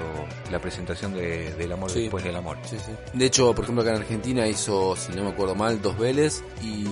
[0.52, 2.02] la presentación de, del amor Sí.
[2.04, 2.58] después del amor.
[2.64, 2.92] Sí, sí.
[3.14, 6.44] De hecho, por ejemplo, acá en Argentina hizo, si no me acuerdo mal, dos Vélez
[6.64, 6.86] y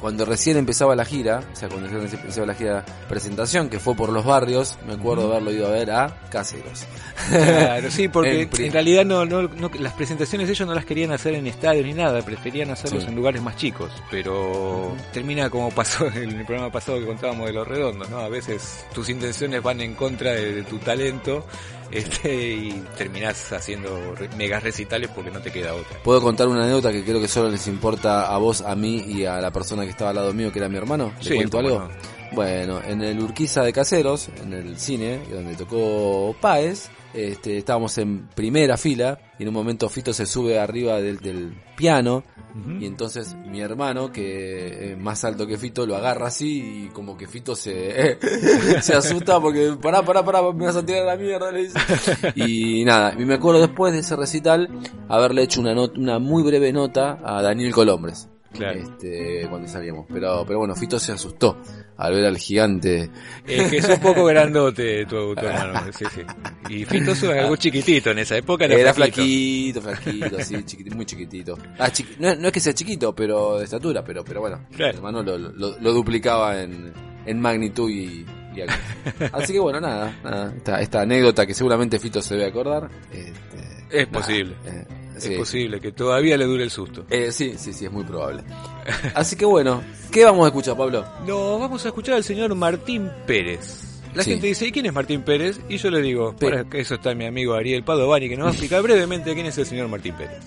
[0.00, 3.94] cuando recién empezaba la gira, o sea, cuando recién empezaba la gira presentación, que fue
[3.94, 6.84] por los barrios, me acuerdo de haberlo ido a ver a Caseros.
[7.28, 11.34] Claro, sí, porque en realidad no, no, no- las presentaciones ellos no las querían hacer
[11.34, 13.08] en estadios ni nada, preferían hacerlos Sí.
[13.08, 17.52] en lugares más chicos, pero termina como pasó en el programa pasado que contábamos de
[17.52, 18.18] los redondos, ¿no?
[18.18, 21.44] A veces tus intenciones van en contra de, de tu talento
[21.90, 23.98] este y terminás haciendo
[24.36, 26.02] megas recitales porque no te queda otra.
[26.02, 29.24] ¿Puedo contar una anécdota que creo que solo les importa a vos, a mí y
[29.24, 31.12] a la persona que estaba al lado mío, que era mi hermano?
[31.18, 31.78] ¿Le Sí, cuento algo?
[31.80, 31.88] no.
[32.32, 38.28] Bueno, en el Urquiza de Caseros, en el cine, donde tocó Páez, este, estábamos en
[38.28, 42.22] primera fila y en un momento Fito se sube arriba del, del piano
[42.80, 47.16] y entonces mi hermano, que es más alto que Fito, lo agarra así y como
[47.16, 48.18] que Fito se,
[48.82, 51.78] se asusta porque pará, pará, pará, me vas a tirar a la mierda, le dice.
[52.34, 54.68] Y nada, y me acuerdo después de ese recital
[55.08, 58.28] haberle hecho una, not- una muy breve nota a Daniel Colombres.
[58.52, 58.80] Claro.
[58.80, 60.06] Este, cuando salíamos.
[60.12, 61.56] Pero, pero bueno, Fito se asustó
[61.96, 63.08] al ver al gigante.
[63.46, 65.92] Es que es un poco grandote tu, tu hermano.
[65.96, 66.22] Sí, sí.
[66.68, 68.64] Y Fito es algo chiquitito en esa época.
[68.64, 69.80] Era, Era flaquito.
[69.80, 71.56] flaquito, flaquito, así, chiquiti- muy chiquitito.
[71.78, 74.92] Ah, chiqui- no, no es que sea chiquito, pero de estatura, pero, pero bueno, Claro.
[74.92, 76.92] mi hermano lo, lo, lo duplicaba en,
[77.26, 78.74] en magnitud y, y algo.
[79.32, 82.90] Así que bueno, nada, nada, esta, esta anécdota que seguramente Fito se debe acordar.
[83.12, 84.54] Este, Es posible.
[84.66, 84.84] eh,
[85.28, 87.04] Es posible que todavía le dure el susto.
[87.10, 88.42] Eh, sí, sí, sí, es muy probable.
[89.14, 91.04] Así que bueno, ¿qué vamos a escuchar, Pablo?
[91.26, 93.86] No, vamos a escuchar al señor Martín Pérez.
[94.14, 94.32] La Sí.
[94.32, 95.60] gente dice, ¿y quién es Martín Pérez?
[95.68, 98.48] Y yo le digo, Pe- para eso está mi amigo Ariel Padovani, que nos va
[98.50, 100.38] a explicar brevemente quién es el señor Martín Pérez.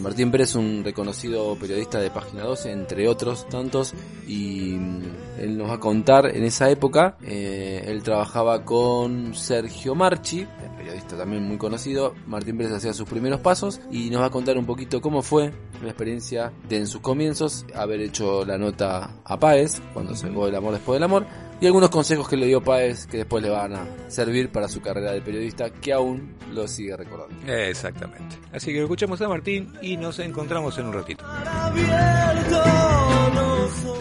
[0.00, 3.94] Vale, Martín Pérez, un reconocido periodista de Página 12, entre otros tantos,
[4.26, 5.02] y mm,
[5.40, 11.16] él nos va a contar, en esa época, eh, él trabajaba con Sergio Marchi, periodista
[11.16, 14.66] también muy conocido, Martín Pérez hacía sus primeros pasos, y nos va a contar un
[14.66, 19.80] poquito cómo fue la experiencia de en sus comienzos, haber hecho la nota a Páez,
[19.92, 21.26] cuando sacó El amor después del amor,
[21.60, 24.80] y algunos consejos que le dio Páez que después le van a servir para su
[24.80, 27.52] carrera de periodista, que aún lo sigue recordando.
[27.52, 28.36] Exactamente.
[28.52, 31.24] Así que escuchamos a Martín y nos encontramos en un ratito.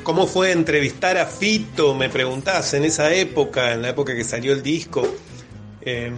[0.03, 1.93] ¿Cómo fue entrevistar a Fito?
[1.93, 5.05] Me preguntás en esa época, en la época que salió el disco.
[5.81, 6.11] Eh,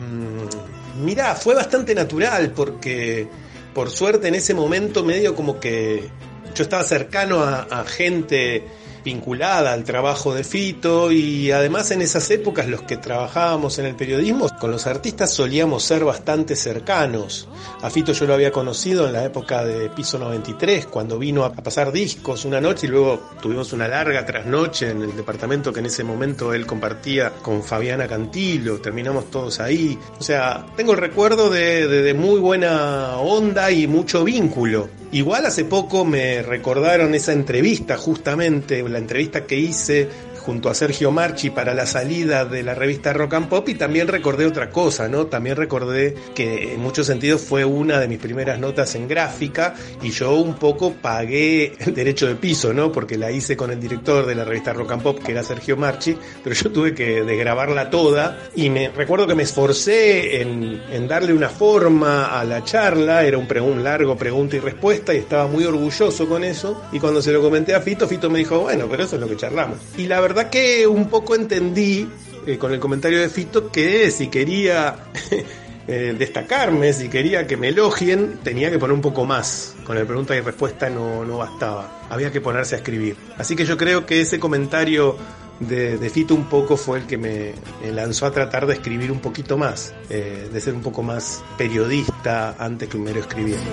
[1.03, 3.27] mirá, fue bastante natural porque
[3.73, 6.07] por suerte en ese momento medio como que
[6.53, 8.63] yo estaba cercano a, a gente
[9.03, 13.95] vinculada al trabajo de Fito y además en esas épocas los que trabajábamos en el
[13.95, 17.47] periodismo con los artistas solíamos ser bastante cercanos.
[17.81, 21.53] A Fito yo lo había conocido en la época de Piso 93 cuando vino a
[21.53, 25.87] pasar discos una noche y luego tuvimos una larga trasnoche en el departamento que en
[25.87, 29.97] ese momento él compartía con Fabiana Cantilo, terminamos todos ahí.
[30.19, 34.89] O sea, tengo el recuerdo de, de- de muy buena onda y mucho vínculo.
[35.13, 40.07] Igual hace poco me recordaron esa entrevista, justamente, la entrevista que hice
[40.41, 44.07] junto a Sergio Marchi para la salida de la revista Rock and Pop y también
[44.07, 45.27] recordé otra cosa, ¿no?
[45.27, 50.09] También recordé que en muchos sentidos fue una de mis primeras notas en gráfica y
[50.11, 52.91] yo un poco pagué el derecho de piso, ¿no?
[52.91, 55.77] Porque la hice con el director de la revista Rock and Pop, que era Sergio
[55.77, 61.33] Marchi, pero yo tuve que desgrabarla toda y me recuerdo que me esforcé en, darle
[61.33, 65.47] una forma a la charla, era un, pre- un largo pregunta y respuesta y estaba
[65.47, 68.87] muy orgulloso con eso y cuando se lo comenté a Fito, Fito me dijo, bueno,
[68.89, 69.77] pero eso es lo que charlamos.
[69.97, 72.07] Y la verdad que un poco entendí
[72.45, 74.95] eh, con el comentario de Fito que si quería
[75.87, 79.75] eh, destacarme, si quería que me elogien, tenía que poner un poco más.
[79.85, 82.07] Con el pregunta y respuesta no, no bastaba.
[82.09, 83.15] Había que ponerse a escribir.
[83.37, 85.17] Así que yo creo que ese comentario
[85.61, 87.53] de, Fito un poco fue el que me,
[87.91, 92.55] lanzó a tratar de escribir un poquito más, eh, de ser un poco más periodista
[92.57, 93.69] antes que un mero escribiendo.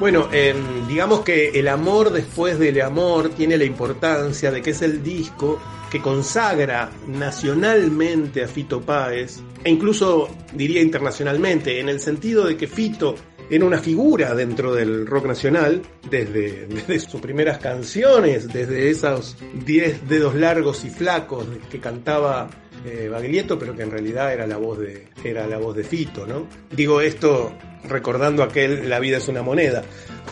[0.00, 0.54] Bueno, eh,
[0.88, 5.60] digamos que el amor después del amor tiene la importancia de que es el disco
[5.90, 12.66] que consagra nacionalmente a Fito Páez e incluso diría internacionalmente, en el sentido de que
[12.66, 13.14] Fito
[13.48, 20.08] era una figura dentro del rock nacional desde, desde sus primeras canciones, desde esos 10
[20.08, 22.50] dedos largos y flacos que cantaba
[22.84, 26.26] eh, Baglietto, pero que en realidad era la voz de era la voz de Fito,
[26.26, 26.46] ¿no?
[26.70, 27.52] Digo esto
[27.88, 29.82] recordando aquel La vida es una moneda.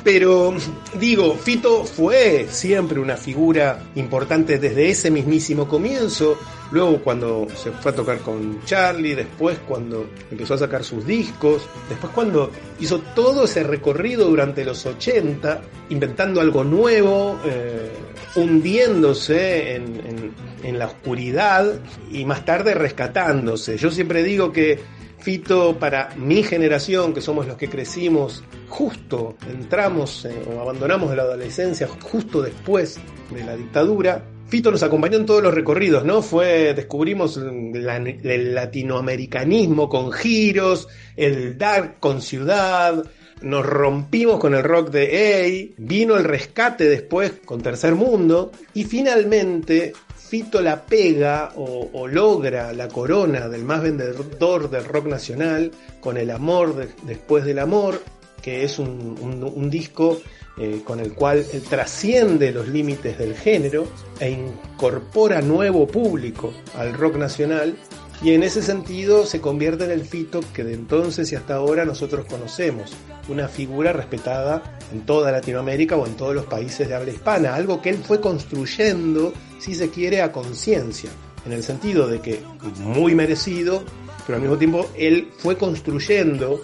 [0.05, 0.55] Pero
[0.99, 6.39] digo, Fito fue siempre una figura importante desde ese mismísimo comienzo.
[6.73, 11.69] Luego cuando se fue a tocar con Charlie, después cuando empezó a sacar sus discos,
[11.89, 12.51] después cuando
[12.81, 17.91] hizo todo ese recorrido durante los 80, inventando algo nuevo, eh,
[18.35, 21.81] hundiéndose en, en- la oscuridad
[22.11, 23.77] y más tarde rescatándose.
[23.77, 24.79] Yo siempre digo que
[25.19, 31.23] Fito, para mi generación, que somos los que crecimos justo, entramos eh, o abandonamos la
[31.23, 32.99] adolescencia justo después
[33.31, 36.23] de la dictadura, Fito nos acompañó en todos los recorridos, ¿no?
[36.23, 43.03] Fue, descubrimos el latinoamericanismo con giros, el dark con ciudad,
[43.43, 48.85] nos rompimos con el rock de A, vino el rescate después con Tercer Mundo, y
[48.85, 55.71] finalmente Fito la pega o, logra la corona del más vendedor del rock nacional
[56.01, 58.01] con El amor de- después del amor,
[58.41, 60.21] que es un, disco
[60.59, 63.87] eh, con el cual trasciende los límites del género
[64.21, 67.77] e incorpora nuevo público al rock nacional
[68.23, 71.85] y en ese sentido se convierte en el Fito que de entonces y hasta ahora
[71.85, 72.93] nosotros conocemos,
[73.29, 77.83] una figura respetada en toda Latinoamérica o en todos los países de habla hispana, algo
[77.83, 81.11] que él fue construyendo, si se quiere, a conciencia,
[81.45, 82.41] en el sentido de que
[82.79, 83.83] muy merecido,
[84.25, 86.61] pero al mismo tiempo él fue construyendo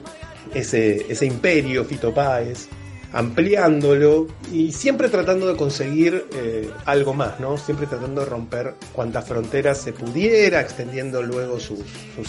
[0.54, 2.68] ese, ese imperio Fito Páez,
[3.12, 7.56] ampliándolo y siempre tratando de conseguir eh, algo más, ¿no?
[7.56, 11.80] Siempre tratando de romper cuantas fronteras se pudiera, extendiendo luego sus,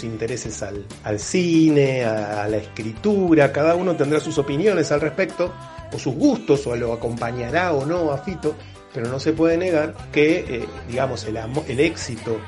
[0.03, 5.53] intereses al, al cine, a, a, la escritura, cada uno tendrá sus opiniones al respecto,
[5.91, 8.55] o sus gustos, o lo acompañará o no a Fito,
[8.93, 12.39] pero no se puede negar que, eh, digamos, el, el éxito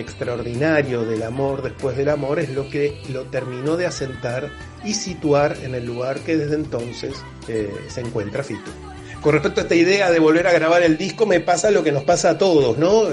[0.00, 4.50] extraordinario del amor después del amor es lo que lo terminó de asentar
[4.84, 7.14] y situar en el lugar que desde entonces
[7.48, 8.70] eh, se encuentra Fito.
[9.20, 11.92] Con respecto a esta idea de volver a grabar el disco, me pasa lo que
[11.92, 13.04] nos pasa a todos, ¿no?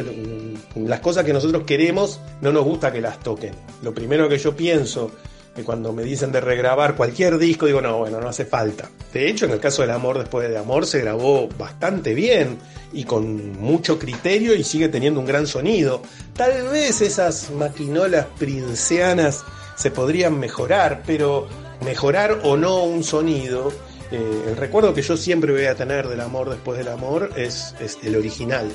[0.76, 3.54] Las cosas que nosotros queremos no nos gusta que las toquen.
[3.82, 5.12] Lo primero que yo pienso
[5.58, 8.88] que cuando me dicen de regrabar cualquier disco, digo, no, bueno, no hace falta.
[9.12, 12.60] De hecho, en el caso del Amor después de Amor se grabó bastante bien
[12.93, 16.03] y con mucho criterio y sigue teniendo un gran sonido.
[16.36, 19.43] Tal vez esas maquinolas princeanas
[19.76, 21.47] se podrían mejorar, pero
[21.84, 23.74] mejorar o no un sonido,
[24.12, 27.74] eh, el recuerdo que yo siempre voy a tener del amor después del amor es,
[27.80, 28.70] es, el original.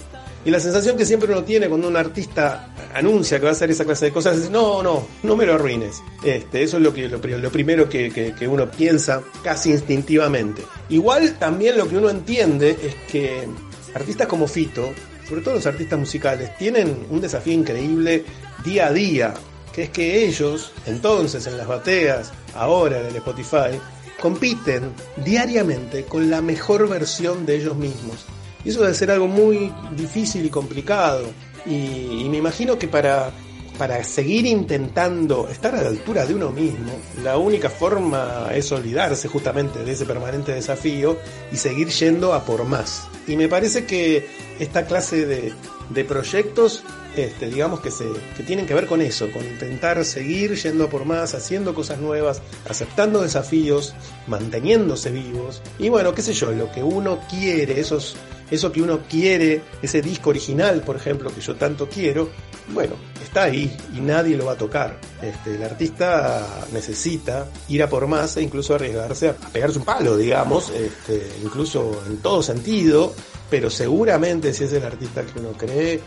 [0.45, 3.71] Y la sensación que siempre uno tiene cuando un artista anuncia que va a hacer
[3.71, 6.03] esa clase de cosas es, no, no, no me lo arruines.
[6.25, 10.63] Este, eso es lo, que, lo, lo primero que, que, que uno piensa casi instintivamente.
[10.89, 13.49] Igual también lo que uno entiende es que
[13.95, 14.91] artistas como Fito,
[15.29, 18.25] sobre todo los artistas musicales, tienen un desafío increíble
[18.65, 19.35] día a día
[19.73, 23.81] que es que ellos, entonces en las bateas, ahora en el Spotify,
[24.21, 24.93] compiten
[25.25, 28.27] diariamente con la mejor versión de ellos mismos.
[28.65, 31.25] Y eso debe ser algo muy difícil y complicado.
[31.67, 33.31] Y, y me imagino que para,
[33.79, 36.93] para seguir intentando estar a la altura de uno mismo,
[37.23, 41.19] la única forma es olvidarse justamente de ese permanente desafío
[41.51, 43.09] y seguir yendo a por más.
[43.27, 44.27] Y me parece que
[44.59, 45.53] esta clase de,
[45.91, 46.85] de proyectos
[47.17, 48.05] este, digamos que, se,
[48.37, 52.41] que tienen que ver con eso, con intentar seguir yendo por más, haciendo cosas nuevas,
[52.69, 53.95] aceptando desafíos,
[54.27, 55.63] manteniéndose vivos.
[55.79, 58.17] Y bueno, qué sé yo, lo que uno quiere, esos,
[58.51, 62.31] eso que uno quiere, ese disco original, por ejemplo, que yo tanto quiero,
[62.69, 64.99] bueno, está ahí y nadie lo va a tocar.
[65.21, 70.17] Este, el artista necesita ir a por más e incluso arriesgarse a pegarse un palo,
[70.17, 73.15] digamos, este, incluso en todo sentido,
[73.51, 76.01] pero seguramente si es el artista que uno cree,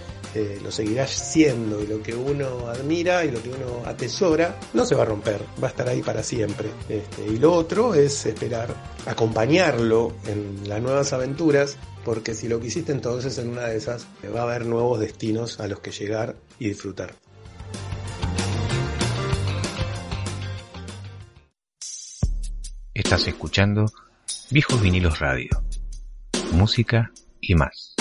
[0.62, 4.96] lo seguirá siendo y lo que uno admira y lo que uno atesora no se
[4.96, 6.70] va a romper, va a estar ahí para siempre.
[6.90, 8.74] Este, y lo otro es esperar,
[9.06, 14.42] acompañarlo en las nuevas aventuras, porque si lo quisiste entonces en una de esas va
[14.42, 17.16] a haber nuevos destinos a los que llegar y disfrutar.
[22.94, 23.86] Estás escuchando
[24.50, 25.50] Viejos Vinilos Radio,
[26.54, 27.12] música
[27.42, 27.95] y más.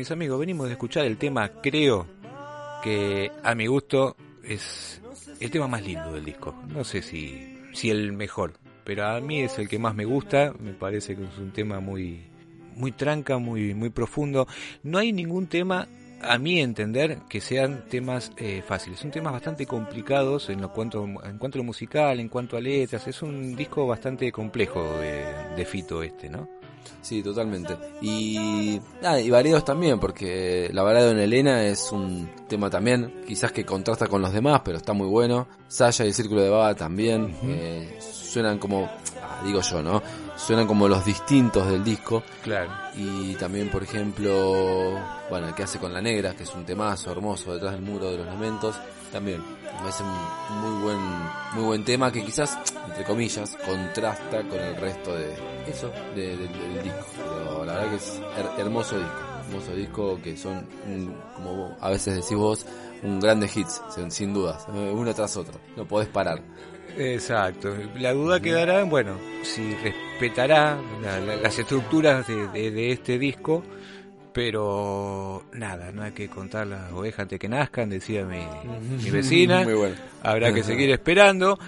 [0.00, 2.06] Mis amigos, venimos de escuchar el tema Creo,
[2.82, 5.02] que a mi gusto es
[5.40, 6.54] el tema más lindo del disco.
[6.68, 10.54] No sé si, si el mejor, pero a mí es el que más me gusta.
[10.58, 12.22] Me parece que es un tema muy,
[12.76, 14.48] muy tranca, muy, muy profundo.
[14.82, 15.86] No hay ningún tema,
[16.22, 19.00] a mi entender, que sean temas eh, fáciles.
[19.00, 22.60] Son temas bastante complicados en, lo cuanto, en cuanto a lo musical, en cuanto a
[22.62, 23.06] letras.
[23.06, 26.59] Es un disco bastante complejo de, de Fito este, ¿no?
[27.02, 27.76] Sí, totalmente.
[28.02, 33.52] Y, nada, y variados también, porque La balada de Elena es un tema también, quizás
[33.52, 35.48] que contrasta con los demás, pero está muy bueno.
[35.68, 38.88] Saya y el Círculo de Baba también, eh, suenan como,
[39.22, 40.02] ah, digo yo, ¿no?
[40.36, 42.22] Suenan como los distintos del disco.
[42.42, 42.70] Claro.
[42.96, 47.12] Y también, por ejemplo, bueno, el que hace con la negra, que es un temazo
[47.12, 48.76] hermoso detrás del muro de los lamentos,
[49.12, 50.98] también me parece un muy buen,
[51.54, 52.58] muy buen tema que quizás,
[52.88, 55.32] entre comillas, contrasta con el resto de
[55.68, 57.06] eso, de- de- del disco.
[57.16, 61.72] Pero la verdad que es her- hermoso disco, hermoso disco que son, un- como vos
[61.80, 62.66] a veces decís vos,
[63.02, 66.42] un grande hits, sin, sin dudas, uno tras otro, no podés parar.
[66.98, 67.74] Exacto.
[67.98, 73.62] La duda quedará, bueno, si respetará la- la- las estructuras de, de- de este disco,
[74.32, 78.46] pero nada, no hay que contar las ovejas antes que nazcan, decía mi,
[79.02, 79.62] mi vecina.
[79.64, 79.96] Muy bueno.
[80.22, 81.58] Habrá que seguir esperando.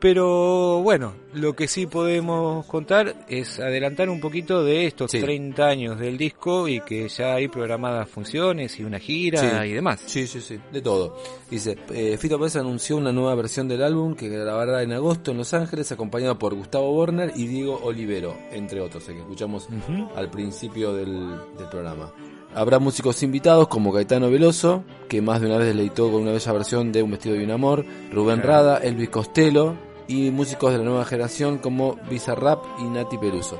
[0.00, 5.20] Pero bueno, lo que sí podemos contar es adelantar un poquito de estos Sí.
[5.20, 9.68] 30 años del disco y que ya hay programadas funciones y una gira Sí.
[9.68, 10.00] y demás.
[10.06, 11.18] Sí, sí, sí, de todo.
[11.50, 15.36] Dice, eh, Fito Páez anunció una nueva versión del álbum que grabará en agosto en
[15.36, 19.68] Los Ángeles, acompañado por Gustavo Borner y Diego Olivero, entre otros, el que escuchamos
[20.16, 21.28] al principio del,
[21.58, 22.10] del programa.
[22.54, 26.52] Habrá músicos invitados como Gaetano Veloso, que más de una vez deleitó con una bella
[26.52, 29.74] versión de Un vestido y un amor, Rubén Rada, Elvis Costello
[30.10, 33.58] y músicos de la nueva generación como Bizarrap y Nati Peluso.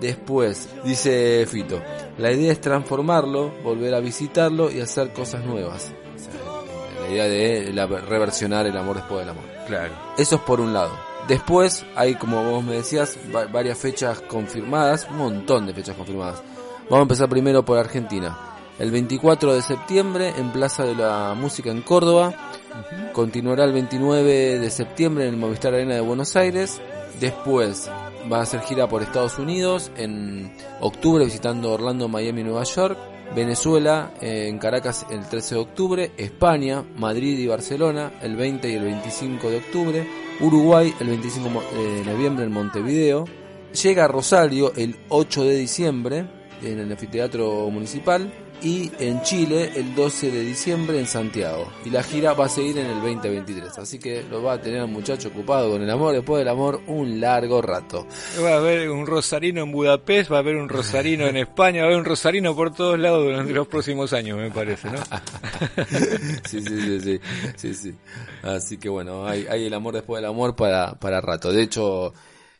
[0.00, 1.80] Después, dice Fito,
[2.18, 5.92] la idea es transformarlo, volver a visitarlo y hacer cosas nuevas.
[6.16, 9.44] O sea, la idea de la- reversionar el amor después del amor.
[9.68, 9.92] Claro.
[10.18, 10.90] Eso es por un lado.
[11.28, 16.42] Después hay, como vos me decías, va- varias fechas confirmadas, un montón de fechas confirmadas.
[16.90, 18.36] Vamos a empezar primero por Argentina.
[18.80, 22.34] El 24 de septiembre en Plaza de la Música en Córdoba.
[23.12, 26.80] Continuará el 29 de septiembre en el Movistar Arena de Buenos Aires.
[27.20, 27.90] Después,
[28.32, 32.96] va a hacer gira por Estados Unidos, en octubre visitando Orlando, Miami, Nueva York,
[33.36, 38.74] Venezuela eh, en Caracas el 13 de octubre, España, Madrid y Barcelona el 20 y
[38.74, 40.06] el 25 de octubre,
[40.40, 43.24] Uruguay el 25 mo- de noviembre en Montevideo,
[43.82, 46.26] llega a Rosario el 8 de diciembre
[46.62, 48.32] en el anfiteatro municipal
[48.62, 51.72] y en Chile el 12 de diciembre en Santiago.
[51.84, 54.82] Y la gira va a seguir en el 2023, así que lo va a tener
[54.82, 58.06] un muchacho ocupado con el amor, después del amor, un largo rato.
[58.42, 61.84] Va a haber un rosarino en Budapest, va a haber un rosarino en España, va
[61.84, 64.98] a haber un rosarino por todos lados durante los próximos años, me parece, ¿no?
[66.44, 67.20] sí, sí, sí, sí,
[67.56, 67.94] sí, sí.
[68.42, 71.52] Así que bueno, hay, hay el amor después del amor para, para rato.
[71.52, 72.12] De hecho,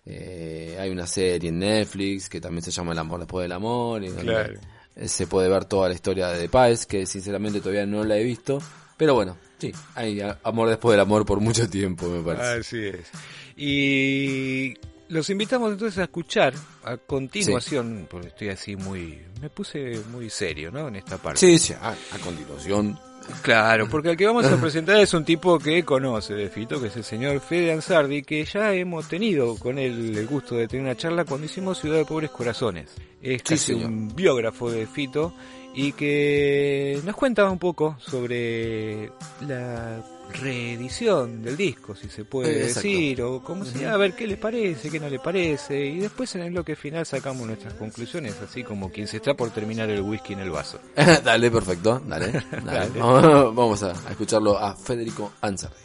[0.05, 4.03] eh, hay una serie en Netflix que también se llama El amor después del amor.
[4.03, 4.59] Y Claro.
[4.97, 8.61] Se puede ver toda la historia de Páez, que sinceramente todavía no la he visto.
[8.97, 12.61] Pero bueno, sí, hay amor después del amor por mucho tiempo, me parece.
[12.61, 13.11] Así es.
[13.57, 14.75] Y
[15.09, 20.71] los invitamos entonces a escuchar a continuación, porque estoy así muy, me puse muy serio,
[20.71, 20.89] ¿no?
[20.89, 21.41] En esta parte.
[21.41, 22.99] Sí, sí, a, a continuación.
[23.43, 26.89] Claro, porque el que vamos a presentar es un tipo que conoce de Fito, que
[26.89, 30.85] es el señor Fede Ansardi, que ya hemos tenido con él el gusto de tener
[30.85, 32.95] una charla cuando hicimos Ciudad de Pobres Corazones.
[33.21, 33.87] Es casi señor.
[33.87, 35.33] un biógrafo de Fito
[35.75, 39.11] y que nos cuenta un poco sobre
[39.41, 42.89] la reedición del disco, si se puede exacto.
[42.89, 46.35] decir, o cómo se a ver qué le parece, qué no le parece, y después
[46.35, 50.01] en el bloque final sacamos nuestras conclusiones, así como quien se está por terminar el
[50.01, 50.81] whisky en el vaso.
[51.25, 52.33] dale, perfecto, dale.
[52.65, 52.99] dale.
[52.99, 53.01] Dale.
[53.01, 55.77] Vamos, a, a escucharlo a Federico Ansardi.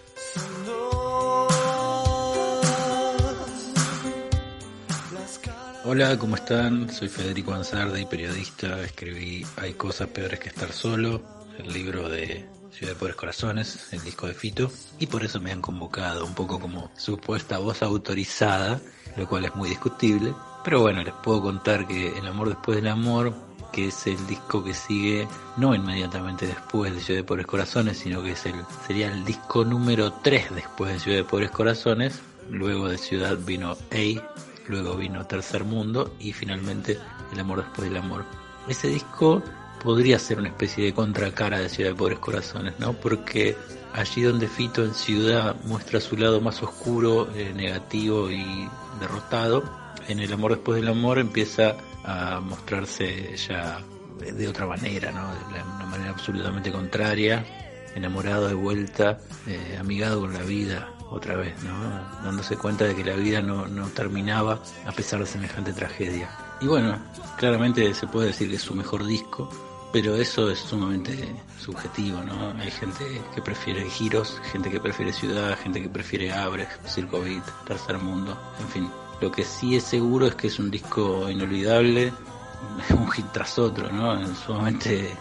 [5.89, 6.89] Hola, ¿cómo están?
[6.89, 8.81] Soy Federico Ansardi, periodista.
[8.81, 11.21] Escribí Hay cosas peores que estar solo,
[11.57, 12.45] el libro de
[12.77, 16.35] Ciudad de Pobres Corazones, el disco de Fito, y por eso me han convocado un
[16.35, 18.79] poco como supuesta voz autorizada,
[19.15, 20.35] lo cual es muy discutible.
[20.63, 23.33] Pero bueno, les puedo contar que El amor después del amor,
[23.73, 28.21] que es el disco que sigue no inmediatamente después de Ciudad de Pobres Corazones, sino
[28.21, 28.53] que es el,
[28.85, 32.19] sería el disco número 3 después de Ciudad de Pobres Corazones.
[32.51, 36.99] Luego de Ciudad vino A, luego vino Tercer Mundo y finalmente
[37.33, 38.23] El amor después del amor.
[38.67, 39.41] Ese disco
[39.83, 42.93] podría ser una especie de contracara de Ciudad de Pobres Corazones, ¿no?
[42.93, 43.55] Porque
[43.93, 48.69] allí donde Fito en Ciudad muestra su lado más oscuro, eh, negativo y
[48.99, 49.63] derrotado,
[50.07, 51.75] en El amor después del amor empieza
[52.05, 53.81] a mostrarse ya
[54.19, 55.27] de otra manera, ¿no?
[55.53, 57.45] De una manera absolutamente contraria,
[57.93, 62.23] enamorado de vuelta, eh, amigado con la vida otra vez, ¿no?
[62.23, 66.29] Dándose cuenta de que la vida no, no terminaba a pesar de semejante tragedia.
[66.59, 66.97] Y bueno,
[67.37, 69.49] claramente se puede decir que es su mejor disco,
[69.93, 72.51] pero eso es sumamente subjetivo, ¿no?
[72.59, 77.43] Hay gente que prefiere giros, gente que prefiere ciudad, gente que prefiere Abre, Circo Beat,
[77.65, 78.91] Tercer Mundo, en fin.
[79.21, 82.11] Lo que sí es seguro es que es un disco inolvidable,
[82.89, 84.19] un hit tras otro, ¿no?
[84.19, 85.15] Es sumamente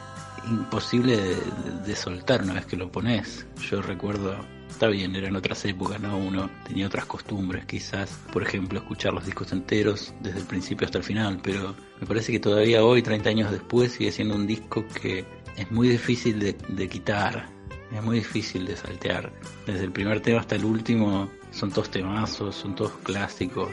[0.48, 1.36] imposible
[1.84, 3.46] de soltar una vez que lo pones.
[3.70, 4.36] Yo recuerdo,
[4.76, 6.18] está bien, eran otras épocas, ¿no?
[6.18, 10.98] Uno tenía otras costumbres, quizás, por ejemplo, escuchar los discos enteros desde el principio hasta
[10.98, 14.84] el final, pero me parece que todavía hoy, 30 años después, sigue siendo un disco
[15.00, 15.24] que
[15.56, 17.48] es muy difícil de, de quitar,
[17.90, 19.32] es muy difícil de saltear.
[19.66, 23.70] Desde el primer tema hasta el último son todos temazos, son todos clásicos.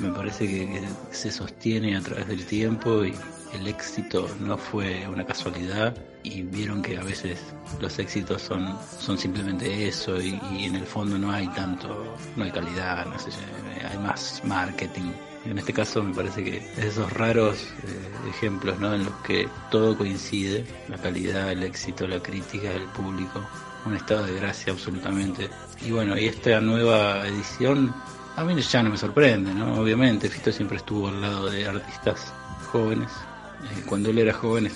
[0.00, 3.14] Me parece que, que se sostiene a través del tiempo y
[3.54, 7.38] el éxito no fue una casualidad y vieron que a veces
[7.80, 12.50] los éxitos son, son simplemente eso y, en el fondo no hay tanto, no hay
[12.50, 13.30] calidad, no sé,
[13.90, 15.12] hay más marketing.
[15.44, 18.94] En este caso me parece que es esos raros eh, ejemplos ¿no?
[18.94, 23.40] en los que todo coincide, la calidad, el éxito, la crítica, el público,
[23.84, 25.50] un estado de gracia absolutamente.
[25.84, 27.92] Y bueno, y esta nueva edición
[28.36, 29.80] a mí ya no me sorprende, ¿no?
[29.80, 32.32] Obviamente, Fito siempre estuvo al lado de artistas
[32.70, 33.10] jóvenes.
[33.62, 34.70] Eh, cuando él era joven,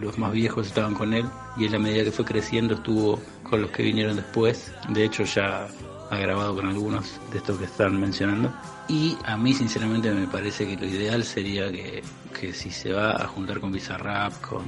[0.00, 1.26] los más viejos estaban con él
[1.56, 4.72] y él a medida que fue creciendo estuvo con los que vinieron después.
[4.88, 5.68] De hecho, ya
[6.10, 8.52] ha grabado con algunos de estos que están mencionando.
[8.88, 12.02] Y a mí, sinceramente, me parece que lo ideal sería que,
[12.38, 14.62] que si se va a juntar con Bizarrap, con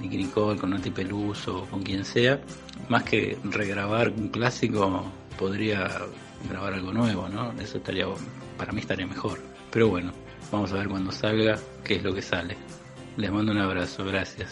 [0.00, 2.40] Nicky Nicole, con Nati Peluso, con quien sea,
[2.88, 5.04] más que regrabar un clásico,
[5.38, 5.88] podría
[6.48, 7.52] grabar algo nuevo, ¿no?
[7.60, 8.06] Eso estaría,
[8.56, 9.38] para mí estaría mejor.
[9.70, 10.12] Pero bueno,
[10.50, 12.56] vamos a ver cuando salga qué es lo que sale.
[13.20, 14.48] Les mando un abrazo, gracias.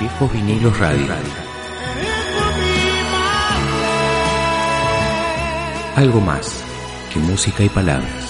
[0.00, 1.06] Viejos Vinilos Radio.
[5.94, 6.64] Algo más
[7.12, 8.23] que música y palabras.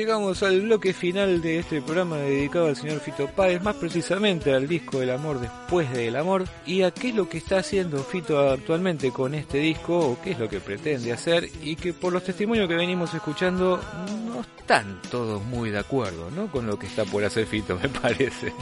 [0.00, 4.66] Llegamos al bloque final de este programa dedicado al señor Fito Páez, más precisamente al
[4.66, 8.48] disco del amor después del amor, y a qué es lo que está haciendo Fito
[8.48, 12.24] actualmente con este disco, o qué es lo que pretende hacer, y que por los
[12.24, 13.78] testimonios que venimos escuchando
[14.26, 16.50] no están todos muy de acuerdo, ¿no?
[16.50, 18.54] Con lo que está por hacer Fito, me parece.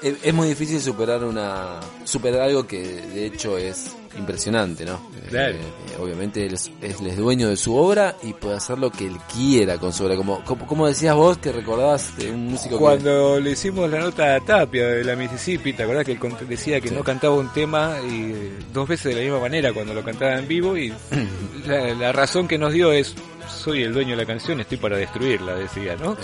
[0.00, 5.00] Es muy difícil superar una superar algo que de hecho es impresionante, ¿no?
[5.28, 5.54] Claro.
[5.54, 8.90] Eh, eh, obviamente él es, él es dueño de su obra y puede hacer lo
[8.90, 10.16] que él quiera con su obra.
[10.16, 13.98] Como, como, como decías vos que recordabas de un músico que- Cuando le hicimos la
[14.00, 17.52] nota a Tapia de la Mississippi, ¿te acordás que él decía que no cantaba un
[17.52, 20.76] tema y eh, dos veces de la misma manera cuando lo cantaba en vivo?
[20.76, 20.92] Y
[21.66, 23.14] la, la razón que nos dio es,
[23.48, 26.16] soy el dueño de la canción, estoy para destruirla, decía, ¿no?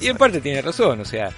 [0.00, 1.30] Y en parte tiene razón, o sea,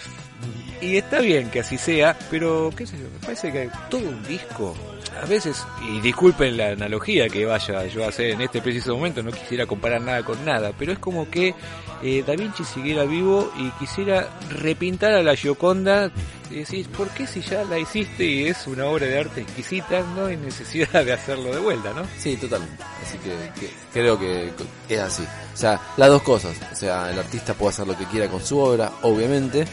[0.81, 4.23] y está bien que así sea, pero qué sé yo, me parece que todo un
[4.25, 4.77] disco,
[5.21, 9.23] a veces, y disculpen la analogía que vaya yo a hacer en este preciso momento,
[9.23, 11.55] no quisiera comparar nada con nada, pero es como que
[12.03, 16.11] eh, Da Vinci siguiera vivo y quisiera repintar a la Gioconda
[16.51, 20.01] y decís, ¿por qué si ya la hiciste y es una obra de arte exquisita,
[20.15, 22.03] no hay necesidad de hacerlo de vuelta, ¿no?
[22.19, 22.83] Sí, totalmente.
[23.03, 24.53] Así que, que creo que
[24.89, 25.25] es así.
[25.53, 26.57] O sea, las dos cosas.
[26.73, 29.67] O sea, el artista puede hacer lo que quiera con su obra, obviamente.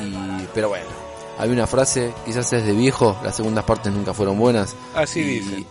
[0.00, 1.07] Y, pero bueno,
[1.38, 4.74] hay una frase, quizás es de viejo, las segundas partes nunca fueron buenas.
[4.94, 5.64] Así dice.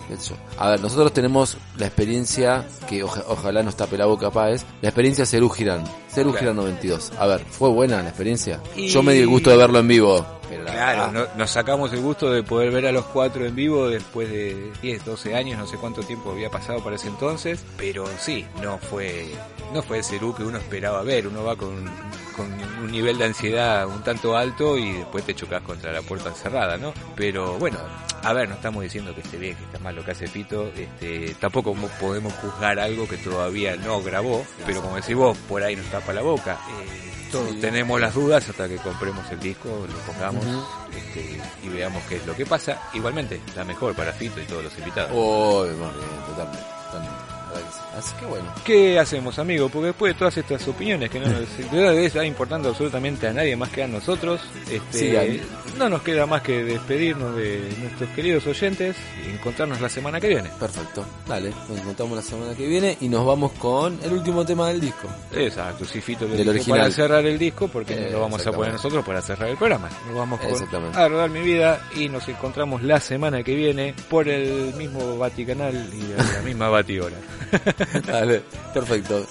[0.58, 4.90] A ver, nosotros tenemos la experiencia, que oja- ojalá nos tape la boca Páez, la
[4.90, 5.84] experiencia Cerú Girán.
[6.10, 6.40] Cerú Claro.
[6.40, 7.12] Girán 92.
[7.20, 8.60] A ver, ¿fue buena la experiencia?
[8.76, 10.26] Y- Yo me di el gusto de verlo en vivo.
[10.50, 13.54] Pero Claro, verdad, no- nos sacamos el gusto de poder ver a los cuatro en
[13.54, 17.60] vivo después de 10, 12 años, no sé cuánto tiempo había pasado para ese entonces,
[17.76, 19.28] pero sí, no fue
[19.74, 21.84] no fue el Cerú que uno esperaba ver, uno va con,
[22.38, 26.32] con un nivel de ansiedad un tanto alto y después te chocas contra la puerta
[26.34, 26.94] cerrada, ¿no?
[27.16, 27.78] Pero bueno,
[28.24, 30.72] a ver, no estamos diciendo que esté bien, que está mal lo que hace Fito,
[30.76, 35.64] este, tampoco mo- podemos juzgar algo que todavía no grabó, pero como decís vos, por
[35.64, 36.54] ahí nos tapa la boca.
[36.70, 37.58] Eh, todos Sí.
[37.60, 40.46] tenemos las dudas hasta que compremos el disco, lo pongamos
[40.96, 42.82] este, y veamos qué es lo que pasa.
[42.94, 45.12] Igualmente, la mejor para Fito y todos los invitados.
[45.14, 46.64] Oh, totalmente.
[48.02, 48.08] Sí.
[48.08, 48.46] Así que bueno.
[48.64, 49.70] ¿Qué hacemos, amigo?
[49.70, 51.42] Porque después de todas estas opiniones que no nos
[51.98, 54.42] estar importando absolutamente a nadie más que a nosotros,
[54.72, 55.40] este, Sigan.
[55.78, 58.96] no nos queda más que despedirnos de nuestros queridos oyentes
[59.26, 60.50] y encontrarnos la semana que viene.
[60.60, 61.06] Perfecto.
[61.28, 64.82] Dale, nos encontramos la semana que viene y nos vamos con el último tema del
[64.82, 65.08] disco.
[65.34, 66.80] Exacto, si Fito Del original.
[66.80, 69.58] para cerrar el disco, porque no Eh, lo vamos a poner nosotros para cerrar el
[69.58, 69.90] programa.
[70.08, 74.28] Nos vamos con a rodar mi vida y nos encontramos la semana que viene por
[74.28, 77.18] el mismo Vaticanal y a la misma Batihora.
[78.06, 78.42] Dale,
[78.74, 79.26] perfecto.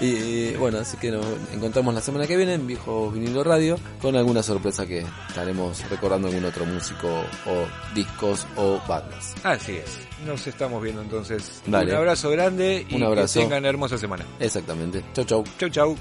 [0.00, 3.78] Y, y, bueno, así que nos encontramos la semana que viene en Viejo Vinilo Radio
[4.00, 9.34] con alguna sorpresa que estaremos recordando algún otro músico o discos o bandas.
[9.42, 9.98] Así es.
[10.26, 11.62] Nos estamos viendo entonces.
[11.66, 11.92] Dale.
[11.92, 13.40] Un abrazo grande y Un abrazo.
[13.40, 14.24] que tengan hermosa semana.
[14.38, 15.04] Exactamente.
[15.12, 15.44] Chau, chau.
[15.58, 15.96] Chau, chau.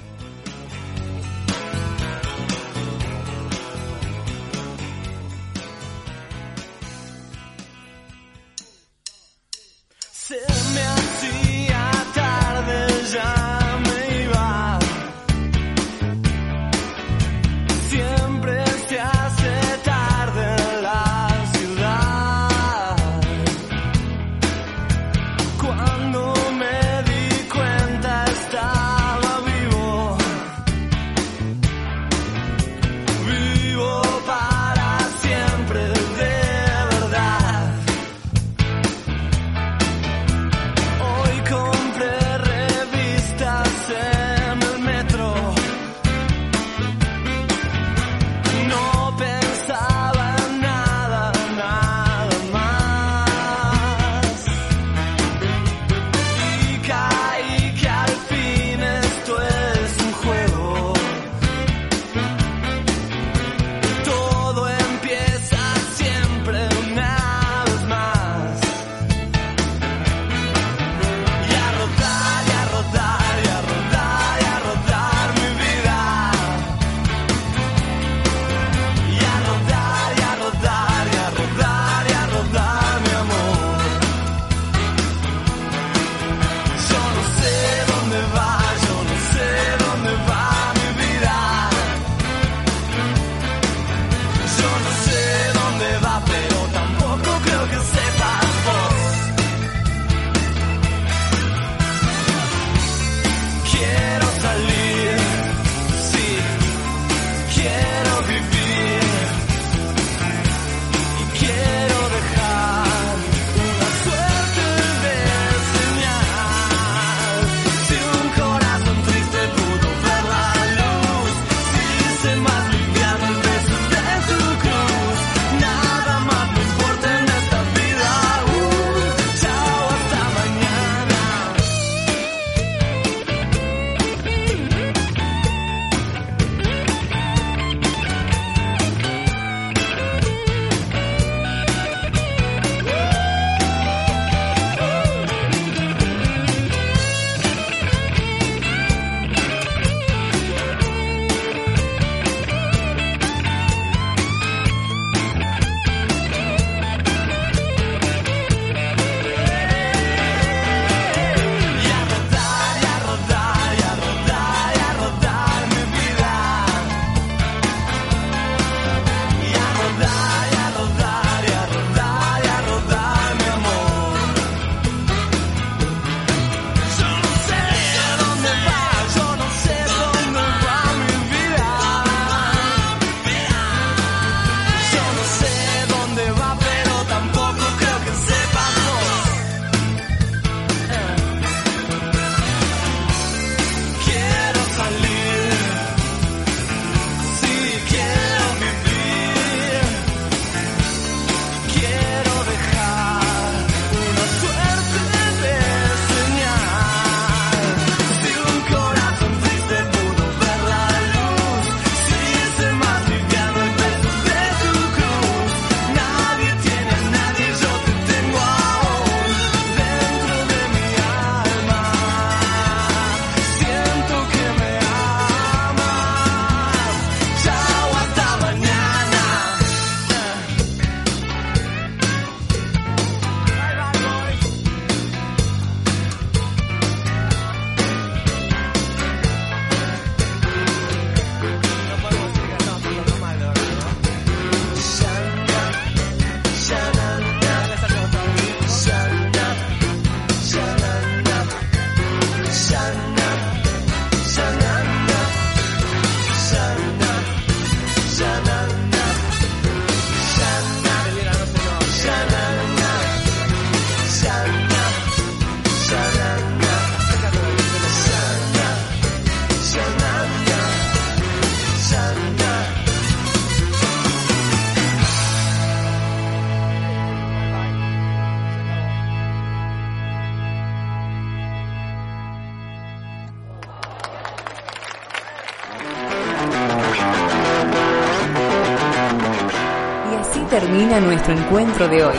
[290.90, 292.18] Termina nuestro encuentro de hoy.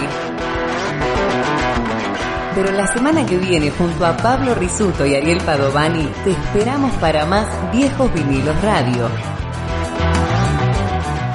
[2.55, 7.27] Pero la semana que viene, junto a Pablo Risuto y Ariel Padovani, te esperamos para
[7.27, 9.09] más Viejos Vinilos Radio.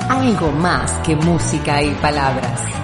[0.10, 2.75] Algo más que música y palabras.